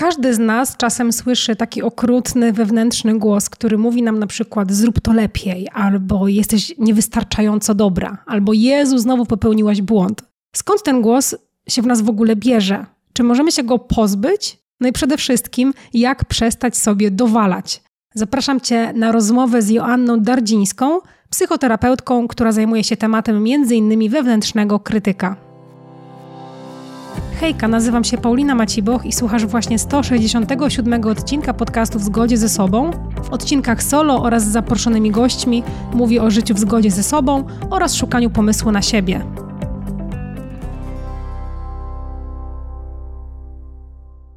[0.00, 5.00] Każdy z nas czasem słyszy taki okrutny wewnętrzny głos, który mówi nam na przykład zrób
[5.00, 10.22] to lepiej, albo jesteś niewystarczająco dobra, albo Jezu, znowu popełniłaś błąd.
[10.56, 11.34] Skąd ten głos
[11.68, 12.86] się w nas w ogóle bierze?
[13.12, 14.58] Czy możemy się go pozbyć?
[14.80, 17.82] No i przede wszystkim, jak przestać sobie dowalać?
[18.14, 20.98] Zapraszam Cię na rozmowę z Joanną Dardzińską,
[21.30, 24.10] psychoterapeutką, która zajmuje się tematem m.in.
[24.10, 25.49] wewnętrznego krytyka.
[27.40, 32.90] Hejka, nazywam się Paulina Maciboch i słuchasz właśnie 167 odcinka podcastu W zgodzie ze sobą.
[33.24, 37.94] W odcinkach solo oraz z zaproszonymi gośćmi mówię o życiu w zgodzie ze sobą oraz
[37.94, 39.24] szukaniu pomysłu na siebie.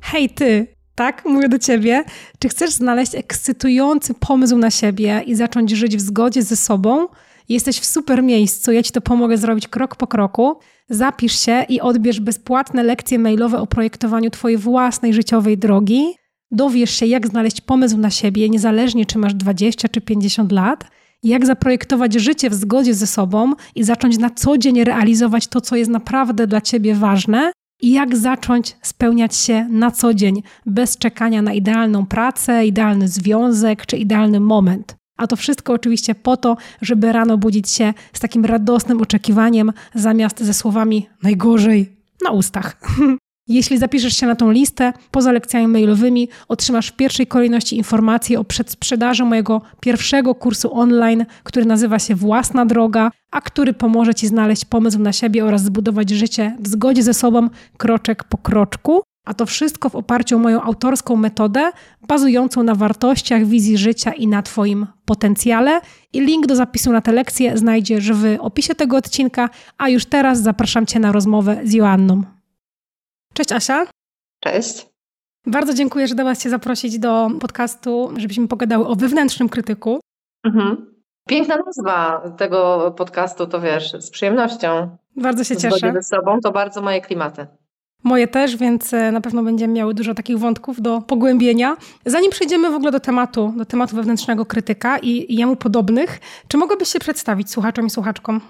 [0.02, 1.26] Hej ty, tak?
[1.26, 2.04] Mówię do ciebie.
[2.40, 7.08] Czy chcesz znaleźć ekscytujący pomysł na siebie i zacząć żyć w zgodzie ze sobą?
[7.50, 10.56] Jesteś w super miejscu, ja ci to pomogę zrobić krok po kroku.
[10.90, 16.04] Zapisz się i odbierz bezpłatne lekcje mailowe o projektowaniu Twojej własnej życiowej drogi.
[16.52, 20.86] Dowiesz się, jak znaleźć pomysł na siebie, niezależnie czy masz 20 czy 50 lat,
[21.24, 25.76] jak zaprojektować życie w zgodzie ze sobą i zacząć na co dzień realizować to, co
[25.76, 27.52] jest naprawdę dla Ciebie ważne,
[27.82, 33.86] i jak zacząć spełniać się na co dzień, bez czekania na idealną pracę, idealny związek
[33.86, 34.96] czy idealny moment.
[35.24, 40.44] A to wszystko oczywiście po to, żeby rano budzić się z takim radosnym oczekiwaniem, zamiast
[40.44, 42.76] ze słowami najgorzej na ustach.
[43.48, 48.44] Jeśli zapiszesz się na tą listę, poza lekcjami mailowymi otrzymasz w pierwszej kolejności informacje o
[48.44, 54.66] przedsprzedaży mojego pierwszego kursu online, który nazywa się Własna Droga, a który pomoże Ci znaleźć
[54.66, 59.04] pomysł na siebie oraz zbudować życie w zgodzie ze sobą kroczek po kroczku.
[59.26, 61.72] A to wszystko w oparciu o moją autorską metodę,
[62.08, 65.82] bazującą na wartościach, wizji życia i na Twoim potencjale.
[66.14, 70.42] I link do zapisu na te lekcje znajdziesz w opisie tego odcinka, a już teraz
[70.42, 72.22] zapraszam Cię na rozmowę z Joanną.
[73.34, 73.86] Cześć Asia.
[74.40, 74.88] Cześć.
[75.48, 80.00] Bardzo dziękuję, że dałaś się zaprosić do podcastu, żebyśmy pogadały o wewnętrznym krytyku.
[80.46, 80.94] Mhm.
[81.28, 84.98] Piękna nazwa tego podcastu, to wiesz, z przyjemnością.
[85.16, 85.94] Bardzo się cieszę.
[85.94, 87.48] ze sobą to bardzo moje klimaty.
[88.04, 91.78] Moje też, więc e, na pewno będziemy miały dużo takich wątków do pogłębienia.
[92.06, 96.90] Zanim przejdziemy w ogóle do tematu, do tematu wewnętrznego krytyka i jemu podobnych, czy mogłabyś
[96.90, 98.42] się przedstawić słuchaczom i słuchaczkom?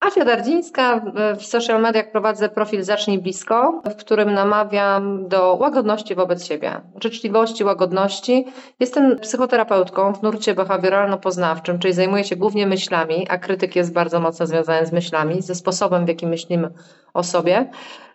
[0.00, 1.02] Asia Dardzińska,
[1.38, 7.64] w social mediach prowadzę profil Zacznij Blisko, w którym namawiam do łagodności wobec siebie, życzliwości,
[7.64, 8.46] łagodności.
[8.80, 14.46] Jestem psychoterapeutką w nurcie behawioralno-poznawczym, czyli zajmuję się głównie myślami, a krytyk jest bardzo mocno
[14.46, 16.70] związany z myślami, ze sposobem, w jaki myślimy
[17.14, 17.70] o sobie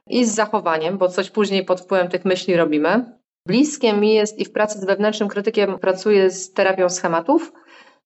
[0.08, 3.06] i z zachowaniem, bo coś później pod wpływem tych myśli robimy.
[3.48, 7.54] Bliskie mi jest i w pracy z wewnętrznym krytykiem pracuję z terapią schematów,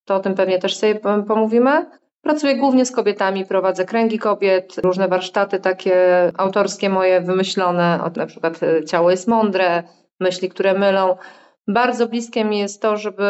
[0.05, 0.95] to o tym pewnie też sobie
[1.27, 1.85] pomówimy.
[2.21, 5.95] Pracuję głównie z kobietami, prowadzę kręgi kobiet, różne warsztaty takie
[6.37, 9.83] autorskie moje wymyślone, na przykład e, ciało jest mądre,
[10.19, 11.17] myśli, które mylą.
[11.67, 13.23] Bardzo bliskie mi jest to, żeby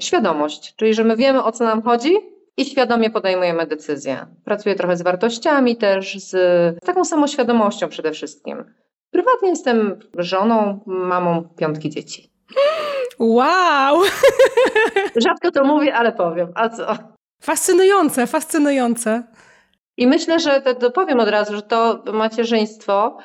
[0.00, 2.16] świadomość, czyli że my wiemy o co nam chodzi
[2.56, 4.26] i świadomie podejmujemy decyzje.
[4.44, 6.34] Pracuję trochę z wartościami też, z
[6.80, 8.64] taką samoświadomością przede wszystkim.
[9.10, 12.32] Prywatnie jestem żoną, mamą piątki dzieci.
[13.18, 14.02] Wow!
[15.26, 16.52] Rzadko to mówię, ale powiem.
[16.54, 17.15] A co?
[17.40, 19.22] Fascynujące, fascynujące.
[19.96, 23.18] I myślę, że to powiem od razu, że to macierzyństwo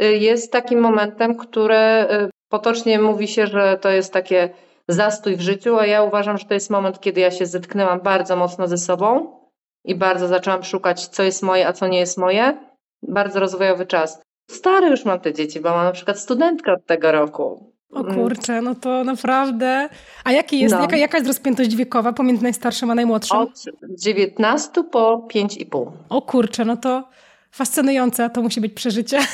[0.00, 4.50] y, jest takim momentem, które y, potocznie mówi się, że to jest takie
[4.88, 8.36] zastój w życiu, a ja uważam, że to jest moment, kiedy ja się zetknęłam bardzo
[8.36, 9.38] mocno ze sobą
[9.84, 12.58] i bardzo zaczęłam szukać, co jest moje, a co nie jest moje.
[13.02, 14.22] Bardzo rozwojowy czas.
[14.50, 17.72] Stary już mam te dzieci, bo mam na przykład studentkę od tego roku.
[17.92, 18.14] O mm.
[18.14, 19.88] kurczę, no to naprawdę.
[20.24, 20.80] A jaki jest, no.
[20.80, 23.36] jaka, jaka jest rozpiętość wiekowa pomiędzy najstarszym a najmłodszym?
[23.36, 25.90] Od 19 po 5,5.
[26.08, 27.08] O kurczę, no to
[27.50, 29.18] fascynujące, to musi być przeżycie.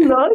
[0.00, 0.28] No,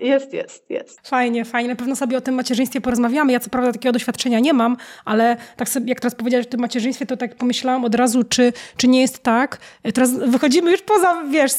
[0.00, 1.08] jest, jest, jest.
[1.08, 1.68] Fajnie, fajnie.
[1.68, 3.32] Na pewno sobie o tym macierzyństwie porozmawiamy.
[3.32, 6.60] Ja co prawda takiego doświadczenia nie mam, ale tak sobie, jak teraz powiedziałeś o tym
[6.60, 9.58] macierzyństwie, to tak pomyślałam od razu, czy, czy nie jest tak.
[9.94, 11.52] Teraz wychodzimy już poza, wiesz,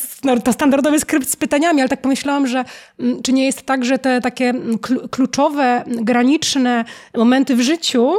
[0.43, 2.65] to standardowy skrypt z pytaniami, ale tak pomyślałam, że
[2.99, 4.79] mm, czy nie jest tak, że te takie mm,
[5.11, 6.85] kluczowe, graniczne
[7.15, 8.11] momenty w życiu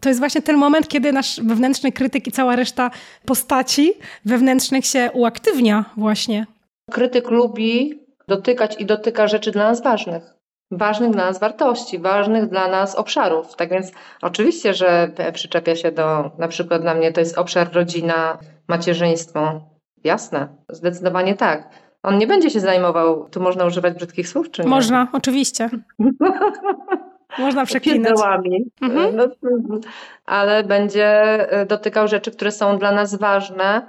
[0.00, 2.90] to jest właśnie ten moment, kiedy nasz wewnętrzny krytyk i cała reszta
[3.24, 3.92] postaci
[4.24, 6.46] wewnętrznych się uaktywnia właśnie.
[6.90, 10.36] Krytyk lubi dotykać i dotyka rzeczy dla nas ważnych.
[10.70, 13.56] Ważnych dla nas wartości, ważnych dla nas obszarów.
[13.56, 18.38] Tak więc oczywiście, że przyczepia się do, na przykład dla mnie to jest obszar rodzina,
[18.68, 19.60] macierzyństwo.
[20.04, 21.68] Jasne, zdecydowanie tak.
[22.02, 24.68] On nie będzie się zajmował, tu można używać brzydkich słów, czy nie?
[24.68, 25.70] Można, oczywiście.
[27.38, 28.20] Można przeklinać.
[28.82, 29.16] Mhm.
[29.16, 29.24] No,
[30.26, 31.06] ale będzie
[31.50, 33.86] e, dotykał rzeczy, które są dla nas ważne,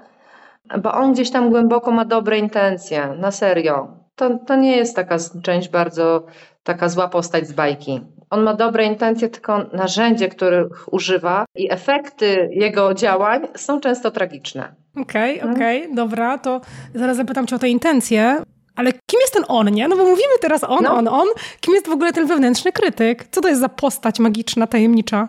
[0.82, 3.88] bo on gdzieś tam głęboko ma dobre intencje, na serio.
[4.16, 6.26] to, to nie jest taka część bardzo
[6.64, 8.02] taka zła postać z bajki.
[8.30, 14.76] On ma dobre intencje, tylko narzędzie, których używa i efekty jego działań są często tragiczne.
[15.02, 16.62] Okej, okay, okej, okay, dobra, to
[16.96, 18.42] zaraz zapytam cię o te intencje.
[18.78, 19.88] Ale kim jest ten on, nie?
[19.88, 20.94] No bo mówimy teraz on, no.
[20.94, 21.28] on, on.
[21.62, 23.26] Kim jest w ogóle ten wewnętrzny krytyk?
[23.32, 25.28] Co to jest za postać magiczna, tajemnicza?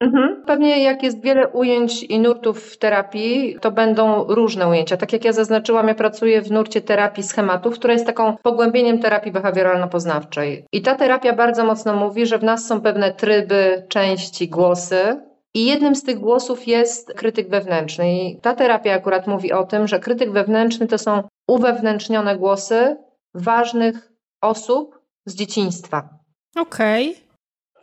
[0.00, 0.42] Mhm.
[0.46, 4.96] Pewnie jak jest wiele ujęć i nurtów w terapii, to będą różne ujęcia.
[4.96, 9.32] Tak jak ja zaznaczyłam, ja pracuję w nurcie terapii schematów, która jest taką pogłębieniem terapii
[9.32, 10.64] behawioralno-poznawczej.
[10.72, 15.20] I ta terapia bardzo mocno mówi, że w nas są pewne tryby, części, głosy,
[15.54, 18.12] i jednym z tych głosów jest krytyk wewnętrzny.
[18.14, 22.96] I ta terapia akurat mówi o tym, że krytyk wewnętrzny to są uwewnętrznione głosy
[23.34, 26.08] ważnych osób z dzieciństwa.
[26.56, 27.10] Okej.
[27.10, 27.30] Okay.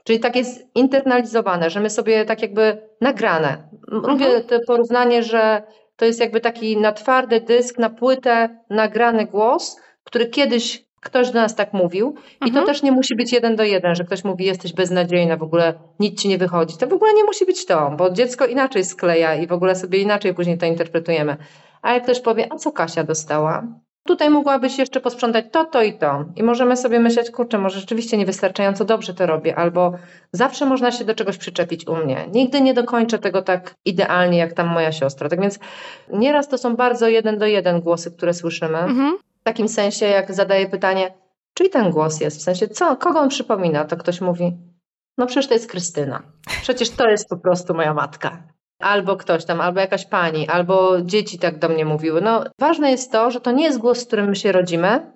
[0.03, 3.69] Czyli tak jest internalizowane, że my sobie tak jakby nagrane.
[3.87, 4.43] Lubię mhm.
[4.43, 5.63] to porównanie, że
[5.95, 11.39] to jest jakby taki na twardy dysk, na płytę nagrany głos, który kiedyś ktoś do
[11.39, 12.15] nas tak mówił.
[12.35, 12.65] I to mhm.
[12.65, 16.21] też nie musi być jeden do jeden, że ktoś mówi, jesteś beznadziejna, w ogóle nic
[16.21, 16.77] ci nie wychodzi.
[16.77, 19.99] To w ogóle nie musi być to, bo dziecko inaczej skleja i w ogóle sobie
[19.99, 21.37] inaczej później to interpretujemy.
[21.81, 23.63] Ale ktoś powie, a co Kasia dostała?
[24.07, 26.25] Tutaj mogłabyś jeszcze posprzątać to, to i to.
[26.35, 29.93] I możemy sobie myśleć, kurczę, może rzeczywiście niewystarczająco dobrze to robię, albo
[30.31, 32.27] zawsze można się do czegoś przyczepić u mnie.
[32.33, 35.29] Nigdy nie dokończę tego tak idealnie, jak tam moja siostra.
[35.29, 35.59] Tak więc
[36.13, 38.77] nieraz to są bardzo jeden do jeden głosy, które słyszymy.
[38.77, 39.17] Mhm.
[39.41, 41.13] W takim sensie, jak zadaję pytanie,
[41.53, 42.37] czyj ten głos jest?
[42.37, 43.85] W sensie, co, kogo on przypomina?
[43.85, 44.57] To ktoś mówi,
[45.17, 46.21] no przecież to jest Krystyna.
[46.61, 51.39] Przecież to jest po prostu moja matka albo ktoś tam, albo jakaś pani, albo dzieci
[51.39, 52.21] tak do mnie mówiły.
[52.21, 55.11] No, ważne jest to, że to nie jest głos, z którym my się rodzimy,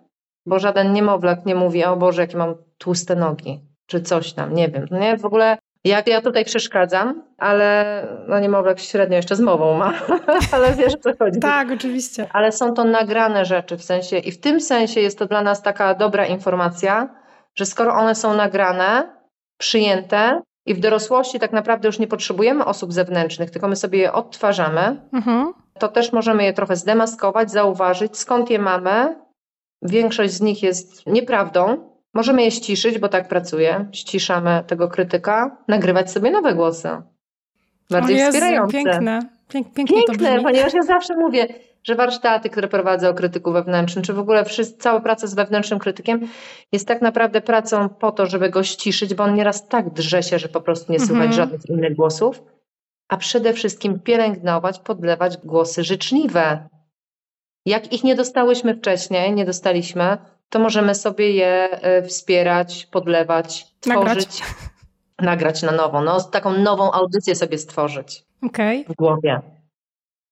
[0.46, 4.70] bo żaden niemowlak nie mówi, o Boże, jakie mam tłuste nogi, czy coś tam, nie
[4.70, 4.86] wiem.
[4.92, 9.94] Nie, w ogóle jak ja tutaj przeszkadzam, ale no niemowlak średnio jeszcze z mową ma,
[10.54, 11.40] ale wiesz o co chodzi.
[11.40, 12.28] Tak, oczywiście.
[12.34, 15.62] Ale są to nagrane rzeczy w sensie i w tym sensie jest to dla nas
[15.62, 17.16] taka dobra informacja,
[17.56, 19.16] że skoro one są nagrane,
[19.58, 24.14] przyjęte, i w dorosłości tak naprawdę już nie potrzebujemy osób zewnętrznych, tylko my sobie je
[24.14, 25.02] odtwarzamy.
[25.14, 25.54] Mhm.
[25.80, 29.16] To też możemy je trochę zdemaskować, zauważyć, skąd je mamy.
[29.82, 31.92] Większość z nich jest nieprawdą.
[32.14, 33.90] Możemy je ściszyć, bo tak pracuję.
[33.92, 36.90] Ściszamy tego krytyka, nagrywać sobie nowe głosy.
[37.90, 38.74] Bardziej Jezu, wspierające.
[38.74, 39.20] Piękne.
[39.48, 41.48] Pięk, pięknie piękne, ponieważ ja zawsze mówię,
[41.84, 44.46] że warsztaty, które prowadzę o krytyku wewnętrznym, czy w ogóle
[44.80, 46.28] cała praca z wewnętrznym krytykiem
[46.72, 50.40] jest tak naprawdę pracą po to, żeby go ściszyć, bo on nieraz tak drze się,
[50.40, 51.34] że po prostu nie słychać mhm.
[51.34, 52.44] żadnych innych głosów,
[53.10, 56.70] a przede wszystkim pielęgnować, podlewać głosy życzliwe.
[57.66, 60.18] Jak ich nie dostałyśmy wcześniej, nie dostaliśmy,
[60.50, 64.40] to możemy sobie je e, wspierać, podlewać, tworzyć.
[64.40, 64.42] Nagrać,
[65.20, 66.02] nagrać na nowo.
[66.02, 68.84] No, taką nową audycję sobie stworzyć okay.
[68.90, 69.42] w głowie.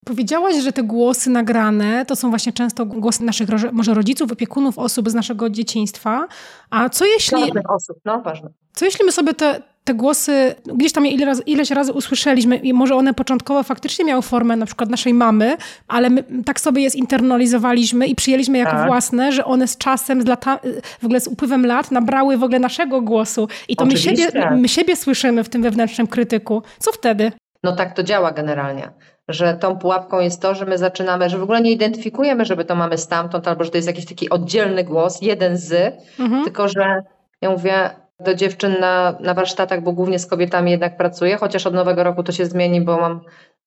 [0.06, 5.10] Powiedziałaś, że te głosy nagrane to są właśnie często głosy naszych może rodziców, opiekunów, osób
[5.10, 6.28] z naszego dzieciństwa.
[6.70, 7.40] A co jeśli.
[7.42, 8.50] Ważnych osób, no ważne.
[8.74, 12.74] Co jeśli my sobie te, te głosy gdzieś tam ile razy, ileś razy usłyszeliśmy i
[12.74, 15.58] może one początkowo faktycznie miały formę na przykład naszej mamy,
[15.88, 18.88] ale my tak sobie je zinternalizowaliśmy i przyjęliśmy jako tak.
[18.88, 20.60] własne, że one z czasem, z lata,
[21.02, 24.68] w ogóle z upływem lat nabrały w ogóle naszego głosu i to my siebie, my
[24.68, 26.64] siebie słyszymy w tym wewnętrznym krytyku.
[26.80, 27.32] Co wtedy?
[27.64, 28.92] No tak to działa generalnie
[29.30, 32.76] że tą pułapką jest to, że my zaczynamy, że w ogóle nie identyfikujemy, żeby to
[32.76, 36.44] mamy stamtąd, albo że to jest jakiś taki oddzielny głos, jeden z, mhm.
[36.44, 37.04] tylko że
[37.42, 37.90] ja mówię
[38.20, 42.24] do dziewczyn na, na warsztatach, bo głównie z kobietami jednak pracuję, chociaż od nowego roku
[42.24, 43.22] to się zmieni, bo mam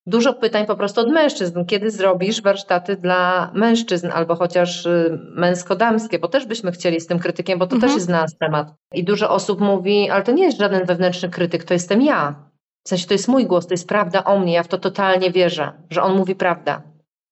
[0.06, 1.64] dużo pytań po prostu od mężczyzn.
[1.64, 7.18] Kiedy zrobisz warsztaty dla mężczyzn, albo chociaż y, męsko-damskie, bo też byśmy chcieli z tym
[7.18, 7.90] krytykiem, bo to mhm.
[7.90, 8.74] też jest nasz temat.
[8.94, 12.51] I dużo osób mówi, ale to nie jest żaden wewnętrzny krytyk, to jestem ja.
[12.84, 15.30] W sensie to jest mój głos, to jest prawda o mnie, ja w to totalnie
[15.30, 16.82] wierzę, że on mówi prawda.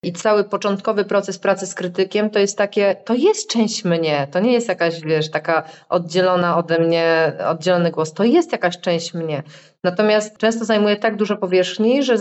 [0.03, 4.41] I cały początkowy proces pracy z krytykiem to jest takie, to jest część mnie, to
[4.41, 9.43] nie jest jakaś, wiesz, taka oddzielona ode mnie, oddzielony głos, to jest jakaś część mnie.
[9.85, 12.17] Natomiast często zajmuje tak dużo powierzchni, że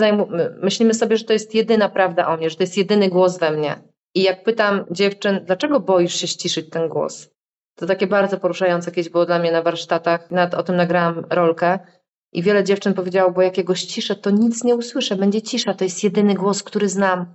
[0.62, 3.52] myślimy sobie, że to jest jedyna prawda o mnie, że to jest jedyny głos we
[3.52, 3.76] mnie.
[4.16, 7.30] I jak pytam dziewczyn, dlaczego boisz się ściszyć ten głos?
[7.76, 11.80] To takie bardzo poruszające jakieś było dla mnie na warsztatach, nad, o tym nagrałam rolkę,
[12.34, 15.74] i wiele dziewczyn powiedziało, bo jak ja go ściszę, to nic nie usłyszę, będzie cisza,
[15.74, 17.26] to jest jedyny głos, który znam.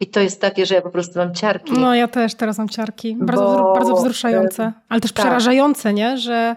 [0.00, 1.72] I to jest takie, że ja po prostu mam ciarki.
[1.72, 3.16] No ja też teraz mam ciarki.
[3.20, 3.72] Bardzo, bo...
[3.74, 5.24] bardzo wzruszające, ale też tak.
[5.24, 6.18] przerażające, nie?
[6.18, 6.56] Że...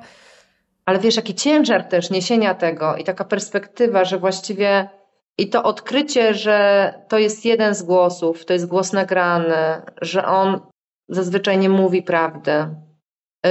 [0.86, 4.90] Ale wiesz, jaki ciężar też niesienia tego i taka perspektywa, że właściwie
[5.38, 10.60] i to odkrycie, że to jest jeden z głosów, to jest głos nagrany, że on
[11.10, 12.52] zazwyczaj nie mówi prawdy,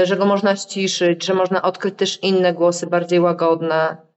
[0.05, 4.08] że go można ściszyć, że można odkryć też inne głosy bardziej łagodne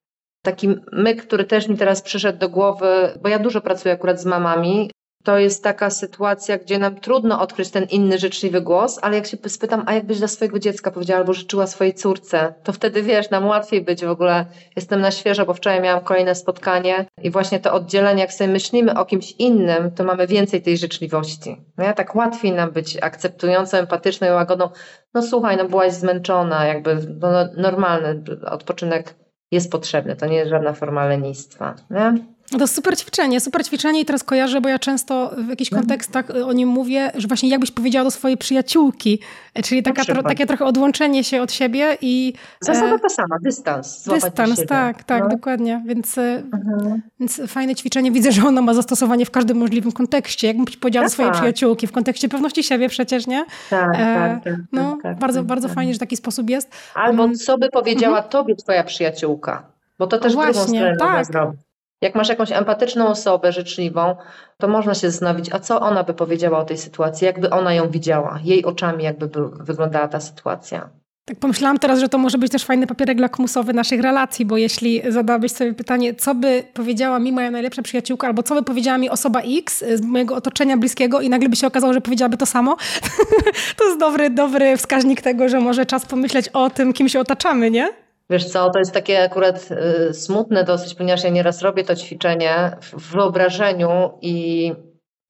[0.42, 4.26] Taki myk, który też mi teraz przyszedł do głowy, bo ja dużo pracuję akurat z
[4.26, 4.90] mamami,
[5.24, 9.38] to jest taka sytuacja, gdzie nam trudno odkryć ten inny życzliwy głos, ale jak się
[9.48, 13.46] spytam, a jakbyś dla swojego dziecka powiedziała albo życzyła swojej córce, to wtedy wiesz, nam
[13.46, 14.46] łatwiej być w ogóle.
[14.76, 19.00] Jestem na świeżo, bo wczoraj miałam kolejne spotkanie i właśnie to oddzielenie, jak sobie myślimy
[19.00, 21.62] o kimś innym, to mamy więcej tej życzliwości.
[21.78, 24.70] No tak łatwiej nam być akceptującą, empatyczną i łagodną.
[25.14, 29.21] No słuchaj, no byłaś zmęczona, jakby no, normalny odpoczynek
[29.52, 30.16] jest potrzebny.
[30.16, 31.76] To nie jest żadna forma lenistwa.
[31.90, 32.14] Nie?
[32.52, 35.82] No to super ćwiczenie, super ćwiczenie i teraz kojarzę, bo ja często w jakichś mhm.
[35.82, 39.20] kontekstach o nim mówię, że właśnie jakbyś powiedziała do swojej przyjaciółki,
[39.64, 42.34] czyli taka, tro, takie trochę odłączenie się od siebie i...
[42.62, 44.04] Zasada e, ta sama, dystans.
[44.04, 45.30] Dystans, tak, tak, no.
[45.30, 47.02] dokładnie, więc, e, mhm.
[47.20, 48.12] więc fajne ćwiczenie.
[48.12, 50.48] Widzę, że ono ma zastosowanie w każdym możliwym kontekście.
[50.48, 51.40] Jakbym powiedziała tak, do swojej tak.
[51.40, 53.46] przyjaciółki, w kontekście pewności siebie przecież, nie?
[53.70, 55.76] Tak, e, tak, tak, No, tak, bardzo, tak, bardzo tak.
[55.76, 56.70] fajnie, że taki sposób jest.
[56.94, 57.36] Albo mm.
[57.36, 58.32] co by powiedziała mhm.
[58.32, 59.64] tobie twoja przyjaciółka?
[60.00, 61.26] Bo to też Właśnie, drugą stronę tak.
[61.26, 61.71] zrobić.
[62.02, 64.16] Jak masz jakąś empatyczną osobę, życzliwą,
[64.58, 67.90] to można się zastanowić, a co ona by powiedziała o tej sytuacji, jakby ona ją
[67.90, 69.30] widziała, jej oczami jakby
[69.60, 70.90] wyglądała ta sytuacja.
[71.26, 75.02] Tak pomyślałam teraz, że to może być też fajny papierek lakmusowy naszych relacji, bo jeśli
[75.10, 79.10] zadałabyś sobie pytanie, co by powiedziała mi moja najlepsza przyjaciółka, albo co by powiedziała mi
[79.10, 82.78] osoba X z mojego otoczenia bliskiego i nagle by się okazało, że powiedziałaby to samo,
[83.78, 87.72] to jest dobry, dobry wskaźnik tego, że może czas pomyśleć o tym, kim się otaczamy,
[87.72, 87.90] nie?
[88.30, 89.70] Wiesz co, to jest takie akurat
[90.10, 94.74] y, smutne dosyć, ponieważ ja nieraz robię to ćwiczenie w wyobrażeniu i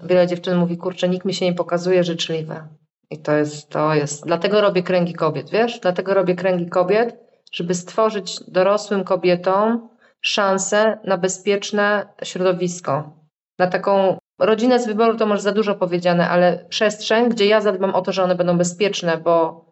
[0.03, 2.67] wiele dziewczyn mówi, kurczę, nikt mi się nie pokazuje życzliwe.
[3.09, 5.79] I to jest, to jest, dlatego robię kręgi kobiet, wiesz?
[5.79, 7.17] Dlatego robię kręgi kobiet,
[7.51, 9.89] żeby stworzyć dorosłym kobietom
[10.21, 13.13] szansę na bezpieczne środowisko.
[13.59, 17.95] Na taką rodzinę z wyboru to może za dużo powiedziane, ale przestrzeń, gdzie ja zadbam
[17.95, 19.65] o to, że one będą bezpieczne, bo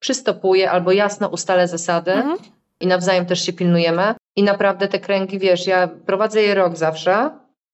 [0.00, 2.38] przystopuję albo jasno ustalę zasady, mhm
[2.80, 4.14] i nawzajem też się pilnujemy.
[4.36, 7.30] I naprawdę te kręgi, wiesz, ja prowadzę je rok zawsze,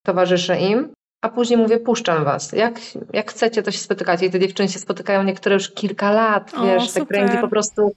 [0.06, 0.92] towarzyszę im,
[1.22, 2.52] a później mówię, puszczam was.
[2.52, 2.80] Jak,
[3.12, 4.26] jak chcecie, to się spotykacie.
[4.26, 7.92] I te dziewczyny się spotykają niektóre już kilka lat, wiesz, te kręgi po prostu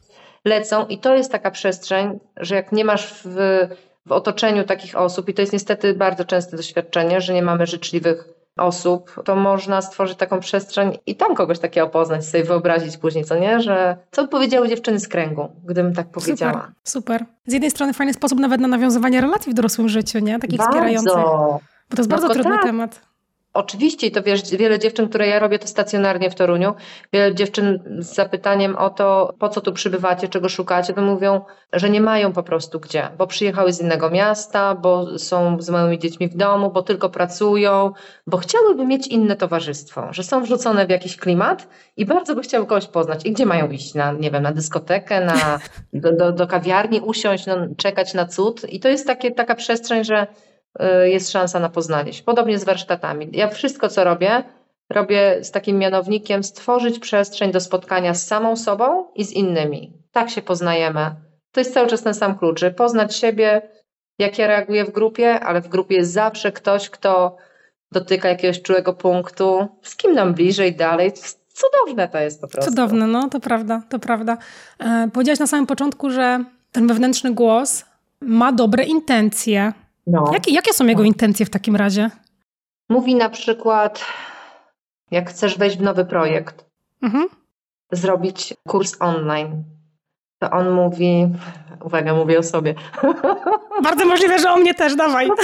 [0.46, 0.86] lecą.
[0.86, 3.36] I to jest taka przestrzeń, że jak nie masz w,
[4.06, 8.37] w otoczeniu takich osób, i to jest niestety bardzo częste doświadczenie, że nie mamy życzliwych
[8.58, 13.40] osób, to można stworzyć taką przestrzeń i tam kogoś takiego poznać, sobie wyobrazić później, co
[13.40, 13.62] nie?
[13.62, 16.54] Że co by powiedziały dziewczyny z kręgu, gdybym tak powiedziała.
[16.54, 17.26] Super, super.
[17.46, 20.40] Z jednej strony fajny sposób nawet na nawiązywanie relacji w dorosłym życiu, nie?
[20.40, 20.72] Takich bardzo.
[20.72, 21.14] wspierających.
[21.14, 22.64] Bo to jest bardzo trudny tak.
[22.64, 23.02] temat.
[23.58, 26.74] Oczywiście, i to wiesz, wiele dziewczyn, które ja robię to stacjonarnie w Toruniu,
[27.14, 31.42] wiele dziewczyn z zapytaniem o to, po co tu przybywacie, czego szukacie, to mówią,
[31.74, 36.00] że nie mają po prostu gdzie, bo przyjechały z innego miasta, bo są z małymi
[36.00, 37.92] dziećmi w domu, bo tylko pracują,
[38.28, 42.66] bo chciałyby mieć inne towarzystwo, że są wrzucone w jakiś klimat i bardzo by chciały
[42.66, 43.26] kogoś poznać.
[43.26, 43.94] I gdzie mają iść?
[43.94, 45.60] Na, nie wiem, na dyskotekę, na,
[46.04, 48.70] do, do, do kawiarni usiąść, no, czekać na cud.
[48.70, 50.28] I to jest takie, taka przestrzeń, że
[51.04, 52.24] jest szansa na poznanie się.
[52.24, 53.30] Podobnie z warsztatami.
[53.32, 54.44] Ja wszystko, co robię,
[54.90, 59.94] robię z takim mianownikiem stworzyć przestrzeń do spotkania z samą sobą i z innymi.
[60.12, 61.16] Tak się poznajemy.
[61.52, 63.62] To jest cały czas ten sam klucz, że poznać siebie,
[64.20, 67.38] jak ja reaguję w grupie, ale w grupie jest zawsze ktoś, kto
[67.92, 71.12] dotyka jakiegoś czułego punktu, z kim nam bliżej, dalej.
[71.48, 72.72] Cudowne to jest po prostu.
[72.72, 74.38] Cudowne, no to prawda, to prawda.
[74.80, 77.86] E, powiedziałaś na samym początku, że ten wewnętrzny głos
[78.22, 79.74] ma dobre intencje.
[80.08, 80.26] No.
[80.34, 82.10] Jakie, jakie są jego intencje w takim razie?
[82.90, 84.06] Mówi na przykład,
[85.12, 86.66] jak chcesz wejść w nowy projekt,
[87.02, 87.28] mhm.
[87.92, 89.64] zrobić kurs online,
[90.40, 91.30] to on mówi,
[91.86, 92.76] uwaga, mówię o sobie.
[93.84, 95.30] Bardzo możliwe, że o mnie też, dawaj.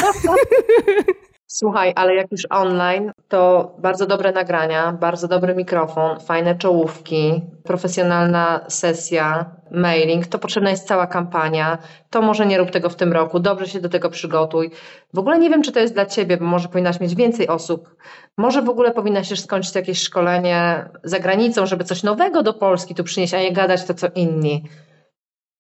[1.56, 8.66] Słuchaj, ale jak już online, to bardzo dobre nagrania, bardzo dobry mikrofon, fajne czołówki, profesjonalna
[8.68, 11.78] sesja, mailing, to potrzebna jest cała kampania.
[12.10, 14.72] To może nie rób tego w tym roku, dobrze się do tego przygotuj.
[15.14, 17.96] W ogóle nie wiem, czy to jest dla ciebie, bo może powinnaś mieć więcej osób.
[18.38, 22.96] Może w ogóle powinnaś też skończyć jakieś szkolenie za granicą, żeby coś nowego do Polski
[22.96, 24.64] tu przynieść, a nie gadać to co inni.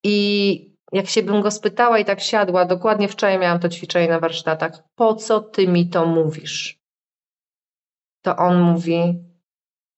[0.04, 4.20] I jak się bym go spytała i tak siadła, dokładnie wczoraj miałam to ćwiczenie na
[4.20, 6.80] warsztatach, po co ty mi to mówisz?
[8.22, 9.24] To on mówi,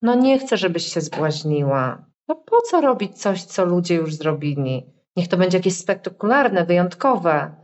[0.02, 2.06] no nie chcę, żebyś się zbłaźniła.
[2.28, 4.94] No po co robić coś, co ludzie już zrobili?
[5.16, 7.56] Niech to będzie jakieś spektakularne, wyjątkowe.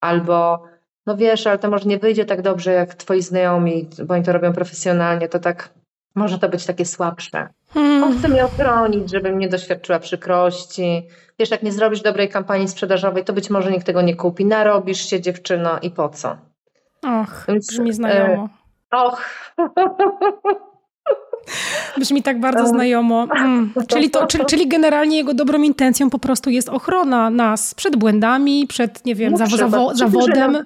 [0.00, 0.64] Albo,
[1.06, 4.32] no wiesz, ale to może nie wyjdzie tak dobrze jak twoi znajomi, bo oni to
[4.32, 5.77] robią profesjonalnie, to tak
[6.14, 7.48] może to być takie słabsze.
[7.74, 8.04] Hmm.
[8.04, 11.08] On chce mnie ochronić, żebym nie doświadczyła przykrości.
[11.38, 14.44] Wiesz, jak nie zrobisz dobrej kampanii sprzedażowej, to być może nikt tego nie kupi.
[14.44, 16.36] Narobisz się dziewczyno i po co?
[17.02, 18.48] Och, Więc, brzmi znajomo.
[18.94, 19.22] E, och.
[21.98, 23.26] Brzmi tak bardzo znajomo.
[23.36, 23.72] Mm.
[23.88, 28.66] Czyli, to, czyli, czyli generalnie jego dobrą intencją po prostu jest ochrona nas przed błędami,
[28.66, 30.64] przed, nie wiem, no, zawo zawodem.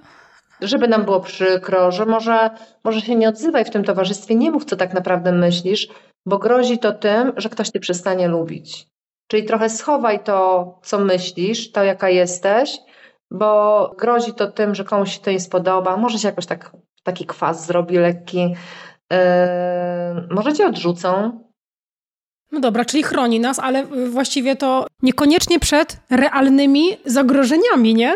[0.62, 2.50] Żeby nam było przykro, że może,
[2.84, 5.88] może się nie odzywaj w tym towarzystwie, nie mów, co tak naprawdę myślisz,
[6.26, 8.86] bo grozi to tym, że ktoś cię przestanie lubić.
[9.30, 12.78] Czyli trochę schowaj to, co myślisz, to jaka jesteś,
[13.30, 16.70] bo grozi to tym, że komuś się to nie spodoba, może się jakoś tak,
[17.02, 18.38] taki kwas zrobi lekki,
[19.10, 19.18] yy,
[20.30, 21.40] może cię odrzucą.
[22.52, 28.14] No dobra, czyli chroni nas, ale właściwie to niekoniecznie przed realnymi zagrożeniami, nie?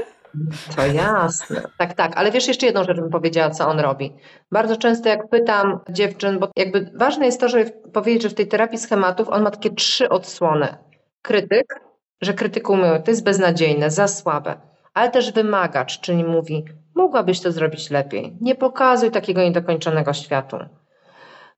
[0.76, 1.62] To jasne.
[1.78, 2.12] Tak, tak.
[2.16, 4.12] Ale wiesz, jeszcze jedną rzecz bym powiedziała, co on robi.
[4.52, 8.48] Bardzo często jak pytam dziewczyn, bo jakby ważne jest to, żeby powiedzieć, że w tej
[8.48, 10.76] terapii schematów on ma takie trzy odsłony.
[11.22, 11.80] Krytyk,
[12.20, 14.54] że krytykują, to jest beznadziejne, za słabe,
[14.94, 16.64] ale też wymagacz, czyli mówi,
[16.94, 18.36] mogłabyś to zrobić lepiej.
[18.40, 20.56] Nie pokazuj takiego niedokończonego światu.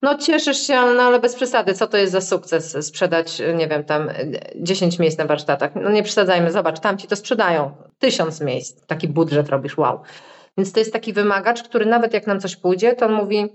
[0.02, 3.85] No cieszysz się, no ale bez przesady, co to jest za sukces sprzedać, nie wiem,
[3.85, 4.11] tam
[4.57, 5.75] 10 miejsc na warsztatach.
[5.75, 10.00] No nie przesadzajmy, zobacz, tam ci to sprzedają, tysiąc miejsc, taki budżet robisz, wow.
[10.59, 13.49] Więc to jest taki wymagacz, który nawet jak nam coś pójdzie, to on mówi,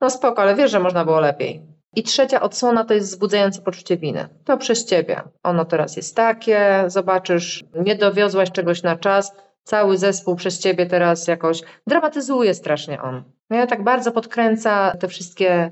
[0.00, 1.62] no spoko, ale wiesz, że można było lepiej.
[1.96, 4.28] I trzecia odsłona to jest wzbudzające poczucie winy.
[4.44, 5.22] To przez ciebie.
[5.42, 9.32] Ono teraz jest takie, zobaczysz, nie dowiozłaś czegoś na czas,
[9.66, 13.22] cały zespół przez ciebie teraz jakoś dramatyzuje strasznie on.
[13.50, 15.70] No ja tak bardzo podkręca te wszystkie,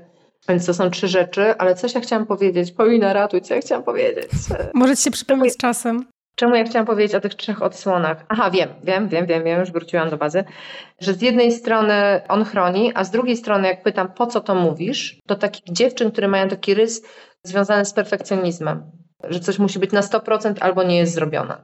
[0.49, 2.71] więc to są trzy rzeczy, ale coś ja chciałam powiedzieć.
[2.71, 4.29] Paulina, ratuj, co ja chciałam powiedzieć.
[4.73, 6.05] Może ci się przypomnieć z czasem.
[6.35, 8.25] Czemu ja chciałam powiedzieć o tych trzech odsłonach?
[8.29, 10.43] Aha, wiem, wiem, wiem, wiem, wiem, już wróciłam do bazy,
[10.99, 14.55] że z jednej strony on chroni, a z drugiej strony jak pytam, po co to
[14.55, 17.01] mówisz, to takich dziewczyn, które mają taki rys
[17.43, 18.83] związany z perfekcjonizmem,
[19.23, 21.57] że coś musi być na 100% albo nie jest zrobione.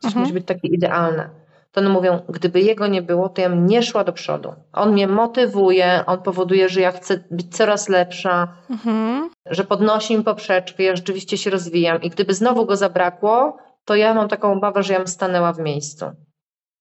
[0.00, 0.22] Coś mhm.
[0.22, 3.82] musi być takie idealne to one mówią, gdyby jego nie było, to ja bym nie
[3.82, 4.52] szła do przodu.
[4.72, 9.30] On mnie motywuje, on powoduje, że ja chcę być coraz lepsza, mhm.
[9.46, 14.14] że podnosi mi poprzeczkę, ja rzeczywiście się rozwijam i gdyby znowu go zabrakło, to ja
[14.14, 16.06] mam taką obawę, że ja bym stanęła w miejscu.